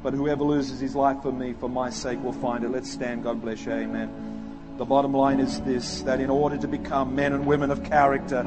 but 0.00 0.14
whoever 0.14 0.44
loses 0.44 0.78
his 0.78 0.94
life 0.94 1.22
for 1.22 1.32
me, 1.32 1.52
for 1.52 1.68
my 1.68 1.90
sake, 1.90 2.22
will 2.22 2.34
find 2.34 2.62
it. 2.62 2.70
Let's 2.70 2.90
stand. 2.90 3.24
God 3.24 3.42
bless 3.42 3.64
you. 3.64 3.72
Amen. 3.72 4.76
The 4.78 4.84
bottom 4.84 5.12
line 5.12 5.40
is 5.40 5.60
this 5.62 6.02
that 6.02 6.20
in 6.20 6.30
order 6.30 6.56
to 6.56 6.68
become 6.68 7.16
men 7.16 7.32
and 7.32 7.44
women 7.44 7.72
of 7.72 7.82
character, 7.82 8.44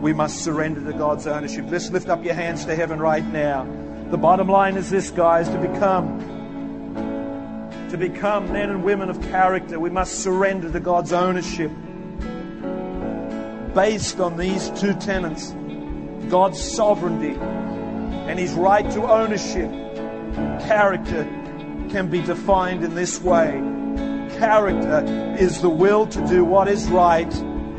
we 0.00 0.12
must 0.12 0.42
surrender 0.42 0.82
to 0.90 0.98
God's 0.98 1.28
ownership. 1.28 1.66
Let's 1.68 1.90
lift 1.90 2.08
up 2.08 2.24
your 2.24 2.34
hands 2.34 2.64
to 2.64 2.74
heaven 2.74 2.98
right 2.98 3.24
now. 3.24 3.64
The 4.10 4.18
bottom 4.18 4.48
line 4.48 4.76
is 4.76 4.90
this, 4.90 5.10
guys, 5.10 5.48
to 5.50 5.58
become 5.58 6.30
to 7.90 7.96
become 7.98 8.50
men 8.52 8.70
and 8.70 8.82
women 8.82 9.08
of 9.10 9.22
character, 9.22 9.78
we 9.78 9.90
must 9.90 10.20
surrender 10.20 10.72
to 10.72 10.80
God's 10.80 11.12
ownership 11.12 11.70
based 13.74 14.20
on 14.20 14.36
these 14.36 14.70
two 14.70 14.94
tenets 14.94 15.54
God's 16.28 16.60
sovereignty 16.60 17.36
and 17.36 18.38
His 18.38 18.52
right 18.52 18.88
to 18.92 19.02
ownership. 19.10 19.70
Character 20.66 21.24
can 21.90 22.08
be 22.08 22.22
defined 22.22 22.84
in 22.84 22.94
this 22.94 23.20
way 23.20 23.60
character 24.42 25.04
is 25.38 25.60
the 25.60 25.68
will 25.68 26.04
to 26.04 26.26
do 26.26 26.44
what 26.44 26.66
is 26.66 26.88
right 26.88 27.32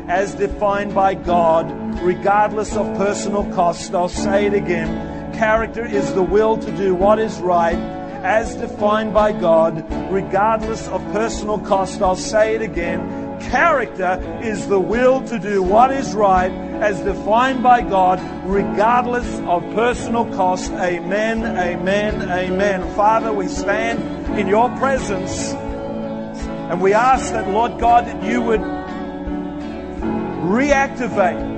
as 0.08 0.34
defined 0.34 0.94
by 0.94 1.14
God, 1.14 1.70
regardless 2.00 2.74
of 2.76 2.86
personal 2.96 3.44
cost. 3.52 3.94
I'll 3.94 4.08
say 4.08 4.46
it 4.46 4.54
again. 4.54 5.34
Character 5.34 5.84
is 5.84 6.14
the 6.14 6.22
will 6.22 6.56
to 6.56 6.76
do 6.76 6.94
what 6.94 7.18
is 7.18 7.38
right 7.40 7.76
as 7.76 8.54
defined 8.54 9.12
by 9.12 9.32
God, 9.32 9.84
regardless 10.10 10.88
of 10.88 11.02
personal 11.12 11.58
cost. 11.58 12.00
I'll 12.00 12.16
say 12.16 12.54
it 12.54 12.62
again. 12.62 13.23
Character 13.50 14.40
is 14.42 14.66
the 14.66 14.80
will 14.80 15.22
to 15.28 15.38
do 15.38 15.62
what 15.62 15.90
is 15.92 16.14
right 16.14 16.50
as 16.50 17.00
defined 17.00 17.62
by 17.62 17.82
God, 17.82 18.20
regardless 18.44 19.40
of 19.40 19.62
personal 19.74 20.24
cost. 20.34 20.72
Amen, 20.72 21.44
amen, 21.44 22.30
amen. 22.30 22.94
Father, 22.94 23.32
we 23.32 23.48
stand 23.48 24.38
in 24.38 24.48
your 24.48 24.68
presence 24.76 25.52
and 25.52 26.80
we 26.80 26.94
ask 26.94 27.32
that, 27.32 27.48
Lord 27.48 27.78
God, 27.78 28.06
that 28.06 28.22
you 28.24 28.42
would 28.42 28.60
reactivate 30.50 31.52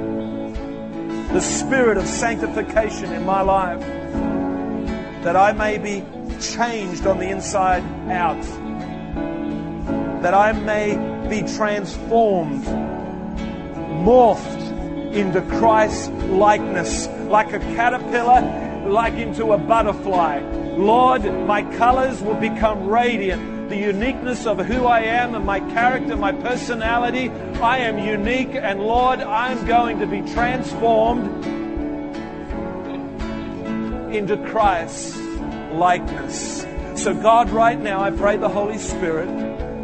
the 1.33 1.41
spirit 1.41 1.97
of 1.97 2.07
sanctification 2.07 3.13
in 3.13 3.25
my 3.25 3.41
life, 3.41 3.81
that 5.23 5.37
I 5.37 5.53
may 5.53 5.79
be 5.79 6.05
changed 6.41 7.07
on 7.07 7.19
the 7.19 7.29
inside 7.29 7.83
out. 8.11 8.66
That 10.23 10.35
I 10.35 10.53
may 10.53 10.97
be 11.29 11.43
transformed, 11.57 12.65
morphed 14.05 15.13
into 15.13 15.41
Christ 15.43 16.11
likeness, 16.13 17.09
like 17.29 17.53
a 17.53 17.59
caterpillar, 17.59 18.89
like 18.89 19.15
into 19.15 19.53
a 19.53 19.59
butterfly. 19.59 20.41
Lord, 20.77 21.25
my 21.47 21.63
colors 21.77 22.21
will 22.23 22.35
become 22.35 22.87
radiant. 22.87 23.71
The 23.71 23.77
uniqueness 23.77 24.47
of 24.47 24.59
who 24.59 24.87
I 24.87 25.01
am 25.01 25.35
and 25.35 25.45
my 25.45 25.59
character, 25.59 26.17
my 26.17 26.33
personality, 26.33 27.31
I 27.61 27.79
am 27.79 27.99
unique, 27.99 28.55
and 28.55 28.81
Lord, 28.81 29.21
I'm 29.21 29.67
going 29.67 29.99
to 30.01 30.07
be 30.07 30.23
transformed 30.33 31.45
into 34.15 34.37
Christ's 34.49 35.17
likeness. 35.73 36.65
So, 36.95 37.13
God, 37.15 37.51
right 37.51 37.79
now, 37.79 38.03
I 38.03 38.11
pray 38.11 38.37
the 38.37 38.49
Holy 38.49 38.79
Spirit 38.79 39.29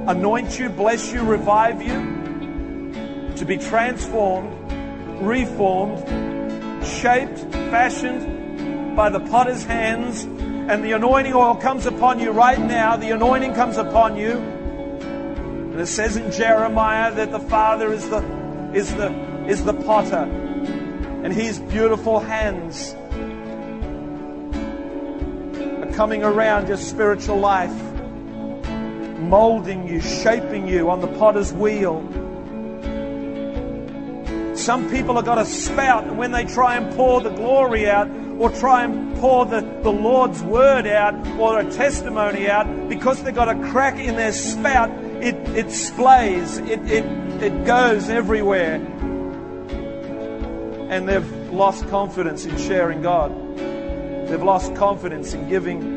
anoint 0.07 0.59
you, 0.59 0.69
bless 0.69 1.13
you, 1.13 1.23
revive 1.23 1.81
you 1.81 3.33
to 3.37 3.45
be 3.45 3.57
transformed, 3.57 4.53
reformed, 5.23 5.99
shaped, 6.85 7.39
fashioned 7.71 8.97
by 8.97 9.09
the 9.09 9.21
potter's 9.21 9.65
hands. 9.65 10.25
And 10.25 10.85
the 10.85 10.93
anointing 10.93 11.35
oil 11.35 11.57
comes 11.57 11.87
upon 11.87 12.21
you 12.21 12.31
right 12.31 12.61
now. 12.61 12.97
The 12.97 13.11
anointing 13.11 13.55
comes 13.55 13.77
upon 13.77 14.17
you. 14.17 14.33
And 14.33 15.81
it 15.81 15.87
says 15.87 16.17
in 16.17 16.31
Jeremiah 16.31 17.15
that 17.15 17.31
the 17.31 17.41
Father 17.41 17.93
is 17.93 18.09
the, 18.11 18.19
is 18.75 18.95
the, 18.95 19.11
is 19.47 19.65
the 19.65 19.75
potter. 19.75 20.25
And 21.25 21.33
his 21.33 21.59
beautiful 21.59 22.21
hands 22.21 22.95
are 25.55 25.93
coming 25.95 26.23
around 26.23 26.69
your 26.69 26.77
spiritual 26.77 27.39
life 27.39 27.92
molding 29.29 29.89
you, 29.89 30.01
shaping 30.01 30.67
you 30.69 30.91
on 30.91 31.01
the 31.01 31.09
potter's 31.09 31.53
wheel. 31.53 32.03
Some 34.57 34.91
people 34.91 35.17
have 35.17 35.25
got 35.25 35.39
a 35.39 35.47
spout, 35.47 36.05
and 36.05 36.19
when 36.19 36.31
they 36.31 36.45
try 36.45 36.77
and 36.77 36.95
pour 36.95 37.21
the 37.21 37.31
glory 37.31 37.89
out, 37.89 38.09
or 38.39 38.51
try 38.51 38.85
and 38.85 39.17
pour 39.17 39.47
the, 39.47 39.61
the 39.83 39.91
Lord's 39.91 40.43
word 40.43 40.87
out, 40.87 41.15
or 41.39 41.59
a 41.59 41.71
testimony 41.71 42.49
out, 42.49 42.89
because 42.89 43.23
they've 43.23 43.35
got 43.35 43.49
a 43.49 43.55
crack 43.71 43.99
in 43.99 44.17
their 44.17 44.33
spout, 44.33 44.91
it, 45.23 45.35
it 45.57 45.67
splays, 45.67 46.59
it, 46.69 46.81
it, 46.91 47.05
it 47.43 47.65
goes 47.65 48.09
everywhere. 48.09 48.75
And 50.91 51.09
they've 51.09 51.33
lost 51.51 51.89
confidence 51.89 52.45
in 52.45 52.57
sharing 52.59 53.03
God. 53.03 53.33
They've 53.57 54.43
lost 54.43 54.75
confidence 54.75 55.35
in 55.35 55.49
giving 55.49 55.92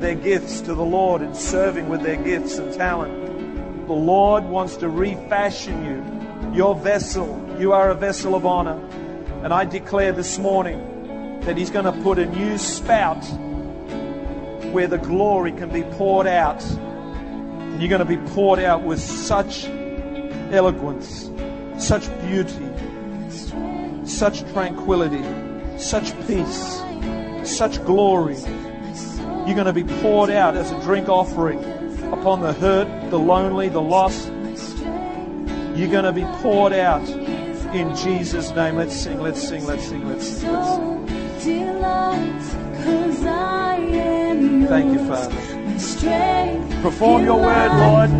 their 0.00 0.14
gifts 0.14 0.60
to 0.62 0.74
the 0.74 0.84
Lord 0.84 1.22
and 1.22 1.36
serving 1.36 1.88
with 1.88 2.02
their 2.02 2.16
gifts 2.16 2.58
and 2.58 2.72
talent. 2.74 3.86
The 3.86 3.92
Lord 3.92 4.44
wants 4.44 4.76
to 4.78 4.88
refashion 4.88 5.84
you, 5.84 6.56
your 6.56 6.74
vessel. 6.74 7.42
You 7.58 7.72
are 7.72 7.90
a 7.90 7.94
vessel 7.94 8.34
of 8.34 8.44
honor. 8.44 8.78
And 9.42 9.54
I 9.54 9.64
declare 9.64 10.12
this 10.12 10.38
morning 10.38 11.40
that 11.40 11.56
He's 11.56 11.70
going 11.70 11.84
to 11.84 12.02
put 12.02 12.18
a 12.18 12.26
new 12.26 12.58
spout 12.58 13.24
where 14.72 14.88
the 14.88 14.98
glory 14.98 15.52
can 15.52 15.70
be 15.70 15.82
poured 15.82 16.26
out. 16.26 16.62
And 16.64 17.80
you're 17.80 17.88
going 17.88 18.00
to 18.00 18.04
be 18.04 18.18
poured 18.32 18.58
out 18.58 18.82
with 18.82 19.00
such 19.00 19.66
eloquence, 20.50 21.30
such 21.78 22.06
beauty, 22.22 22.68
such 24.04 24.40
tranquility, 24.52 25.24
such 25.78 26.12
peace, 26.26 26.82
such 27.44 27.82
glory 27.84 28.36
you're 29.46 29.54
going 29.54 29.66
to 29.66 29.72
be 29.72 29.84
poured 30.00 30.30
out 30.30 30.56
as 30.56 30.72
a 30.72 30.80
drink 30.82 31.08
offering 31.08 31.58
upon 32.12 32.40
the 32.40 32.52
hurt, 32.52 33.10
the 33.10 33.18
lonely, 33.18 33.68
the 33.68 33.80
lost. 33.80 34.26
You're 35.76 35.90
going 35.90 36.04
to 36.04 36.12
be 36.12 36.24
poured 36.40 36.72
out 36.72 37.08
in 37.74 37.94
Jesus' 37.94 38.50
name. 38.50 38.76
Let's 38.76 38.94
sing, 38.96 39.20
let's 39.20 39.40
sing, 39.46 39.64
let's 39.66 39.86
sing, 39.86 40.06
let's 40.08 40.26
sing. 40.26 40.48
Let's 40.48 41.42
sing. 41.42 41.86
Thank 44.66 44.92
you, 44.92 45.06
Father. 45.06 46.82
Perform 46.82 47.24
your 47.24 47.40
word, 47.40 47.70
Lord. 47.78 48.10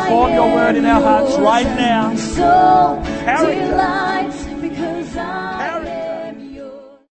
Perform 0.00 0.32
your 0.32 0.54
word 0.54 0.76
in 0.76 0.86
our 0.86 1.02
hearts 1.02 1.36
right 1.38 1.66
now. 1.76 2.14
Character 3.24 3.76